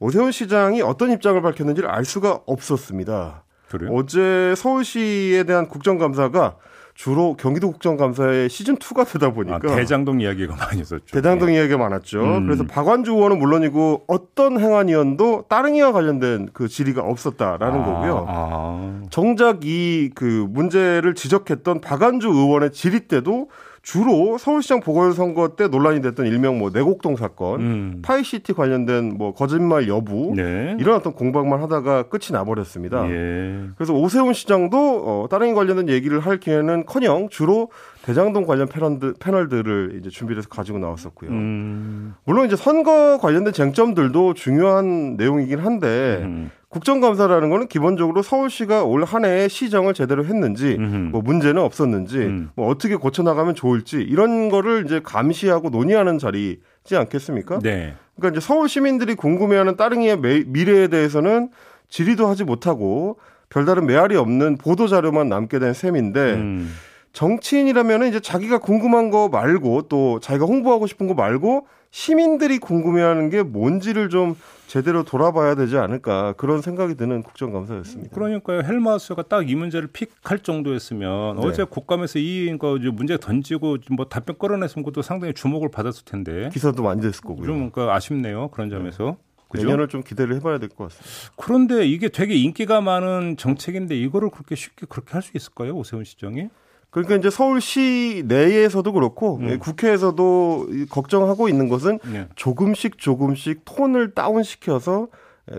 오세훈 0.00 0.32
시장이 0.32 0.80
어떤 0.82 1.10
입장을 1.12 1.40
밝혔는지를 1.42 1.90
알 1.90 2.04
수가 2.04 2.40
없었습니다. 2.46 3.44
그래요? 3.68 3.90
어제 3.94 4.54
서울시에 4.56 5.44
대한 5.44 5.68
국정감사가 5.68 6.56
주로 7.02 7.34
경기도 7.36 7.72
국정감사의 7.72 8.48
시즌 8.48 8.76
2가 8.76 9.04
되다 9.10 9.32
보니까 9.32 9.56
아, 9.56 9.74
대장동 9.74 10.20
이야기가 10.20 10.54
많이 10.54 10.82
있었죠. 10.82 11.04
대장동 11.10 11.48
네. 11.48 11.56
이야기가 11.56 11.76
많았죠. 11.76 12.22
음. 12.22 12.46
그래서 12.46 12.64
박완주 12.64 13.10
의원은 13.10 13.40
물론이고 13.40 14.04
어떤 14.06 14.60
행안위원도 14.60 15.46
따릉이와 15.48 15.90
관련된 15.90 16.50
그 16.52 16.68
질의가 16.68 17.02
없었다라는 17.02 17.80
아, 17.80 17.84
거고요. 17.84 18.26
아. 18.28 19.00
정작 19.10 19.64
이 19.64 20.10
그 20.14 20.46
문제를 20.48 21.14
지적했던 21.14 21.80
박완주 21.80 22.28
의원의 22.28 22.70
질의 22.72 23.08
때도 23.08 23.48
주로 23.82 24.38
서울시장 24.38 24.78
보궐선거 24.78 25.56
때 25.56 25.66
논란이 25.66 26.02
됐던 26.02 26.26
일명 26.26 26.58
뭐 26.58 26.70
내곡동 26.72 27.16
사건, 27.16 27.60
음. 27.60 28.02
파이시티 28.02 28.52
관련된 28.52 29.16
뭐 29.18 29.34
거짓말 29.34 29.88
여부 29.88 30.32
네. 30.36 30.76
이런 30.78 30.94
어떤 30.94 31.14
공방만 31.14 31.60
하다가 31.62 32.04
끝이 32.04 32.28
나버렸습니다. 32.30 33.10
예. 33.10 33.64
그래서 33.76 33.92
오세훈 33.92 34.34
시장도 34.34 34.78
어, 35.04 35.28
다른 35.28 35.54
관련된 35.54 35.88
얘기를 35.88 36.20
할 36.20 36.38
기회는커녕 36.38 37.28
주로 37.28 37.70
대장동 38.02 38.46
관련 38.46 38.68
패널들, 38.68 39.14
패널들을 39.18 39.98
이제 40.00 40.10
준비를 40.10 40.38
해서 40.38 40.48
가지고 40.48 40.78
나왔었고요. 40.78 41.30
음. 41.30 42.14
물론 42.24 42.46
이제 42.46 42.54
선거 42.54 43.18
관련된 43.18 43.52
쟁점들도 43.52 44.34
중요한 44.34 45.16
내용이긴 45.16 45.58
한데 45.58 46.20
음. 46.22 46.50
국정감사라는 46.72 47.50
거는 47.50 47.68
기본적으로 47.68 48.22
서울시가 48.22 48.84
올 48.84 49.02
한 49.04 49.24
해에 49.24 49.48
시정을 49.48 49.94
제대로 49.94 50.24
했는지, 50.24 50.76
음흠. 50.78 50.96
뭐 51.10 51.20
문제는 51.20 51.60
없었는지, 51.60 52.18
음. 52.18 52.50
뭐 52.54 52.68
어떻게 52.68 52.96
고쳐 52.96 53.22
나가면 53.22 53.54
좋을지 53.54 53.96
이런 54.00 54.48
거를 54.48 54.84
이제 54.86 55.00
감시하고 55.02 55.68
논의하는 55.70 56.18
자리지 56.18 56.96
않겠습니까? 56.96 57.58
네. 57.58 57.94
그러니까 58.16 58.38
이제 58.38 58.46
서울 58.46 58.68
시민들이 58.68 59.14
궁금해하는 59.14 59.76
따릉이의 59.76 60.18
미래에 60.46 60.88
대해서는 60.88 61.50
질의도 61.88 62.26
하지 62.26 62.44
못하고 62.44 63.18
별다른 63.50 63.84
메아리 63.86 64.16
없는 64.16 64.56
보도 64.56 64.86
자료만 64.88 65.28
남게 65.28 65.58
된 65.58 65.74
셈인데. 65.74 66.20
음. 66.34 66.72
정치인이라면 67.12 68.06
이제 68.08 68.20
자기가 68.20 68.58
궁금한 68.58 69.10
거 69.10 69.28
말고 69.28 69.82
또 69.88 70.18
자기가 70.20 70.46
홍보하고 70.46 70.86
싶은 70.86 71.06
거 71.08 71.14
말고 71.14 71.66
시민들이 71.90 72.58
궁금해하는 72.58 73.28
게 73.28 73.42
뭔지를 73.42 74.08
좀 74.08 74.34
제대로 74.66 75.02
돌아봐야 75.02 75.54
되지 75.54 75.76
않을까 75.76 76.32
그런 76.38 76.62
생각이 76.62 76.94
드는 76.94 77.22
국정감사였습니다. 77.22 78.14
그러니까요 78.14 78.62
헬마우스가 78.62 79.24
딱 79.24 79.42
이 79.42 79.54
문제를 79.54 79.88
픽할 79.88 80.38
정도였으면 80.42 81.36
네. 81.40 81.46
어제 81.46 81.64
국감에서 81.64 82.18
이거 82.18 82.78
문제 82.92 83.18
던지고 83.18 83.76
뭐 83.90 84.06
답변 84.06 84.38
끌어냈으면 84.38 84.84
것도 84.84 85.02
상당히 85.02 85.34
주목을 85.34 85.70
받았을 85.70 86.04
텐데 86.06 86.48
기사도 86.52 86.82
많이 86.82 87.02
됐을 87.02 87.20
거고요. 87.20 87.44
좀 87.44 87.70
그러니까 87.70 87.94
아쉽네요 87.94 88.48
그런 88.48 88.68
네. 88.70 88.76
점에서. 88.76 89.04
네. 89.04 89.16
그죠? 89.50 89.66
내년을 89.66 89.88
좀 89.88 90.02
기대를 90.02 90.36
해봐야 90.36 90.56
될 90.56 90.70
것 90.70 90.84
같습니다. 90.88 91.32
그런데 91.36 91.86
이게 91.86 92.08
되게 92.08 92.34
인기가 92.36 92.80
많은 92.80 93.36
정책인데 93.36 93.94
이거를 93.98 94.30
그렇게 94.30 94.54
쉽게 94.54 94.86
그렇게 94.88 95.12
할 95.12 95.20
수 95.20 95.32
있을까요, 95.34 95.74
오세훈 95.74 96.04
시장이? 96.04 96.48
그러니까 96.92 97.16
이제 97.16 97.30
서울시 97.30 98.22
내에서도 98.26 98.92
그렇고 98.92 99.38
음. 99.38 99.58
국회에서도 99.58 100.68
걱정하고 100.90 101.48
있는 101.48 101.68
것은 101.68 101.98
네. 102.04 102.28
조금씩 102.36 102.98
조금씩 102.98 103.62
톤을 103.64 104.12
다운시켜서 104.14 105.08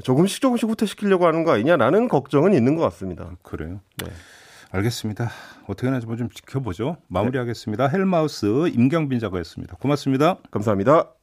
조금씩 0.04 0.42
조금씩 0.42 0.70
후퇴시키려고 0.70 1.26
하는 1.26 1.44
거 1.44 1.52
아니냐라는 1.52 2.08
걱정은 2.08 2.54
있는 2.54 2.76
것 2.76 2.84
같습니다. 2.84 3.32
그래요? 3.42 3.82
네. 3.98 4.12
알겠습니다. 4.72 5.32
어떻게 5.68 5.88
하나 5.88 6.00
좀 6.00 6.30
지켜보죠. 6.30 6.98
마무리하겠습니다. 7.08 7.88
네. 7.88 7.98
헬마우스 7.98 8.68
임경빈 8.68 9.20
작가였습니다. 9.20 9.76
고맙습니다. 9.78 10.38
감사합니다. 10.52 11.14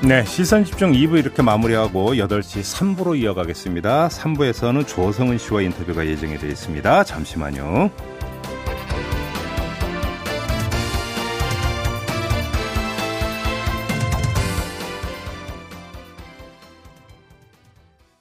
네, 0.00 0.24
시선 0.24 0.64
집중 0.64 0.92
2부 0.92 1.18
이렇게 1.18 1.42
마무리하고 1.42 2.14
8시 2.14 2.62
3부로 2.96 3.18
이어가겠습니다. 3.18 4.08
3부에서는 4.08 4.86
조성은 4.86 5.38
씨와 5.38 5.62
인터뷰가 5.62 6.06
예정이 6.06 6.38
되어 6.38 6.50
있습니다. 6.50 7.02
잠시만요. 7.02 7.90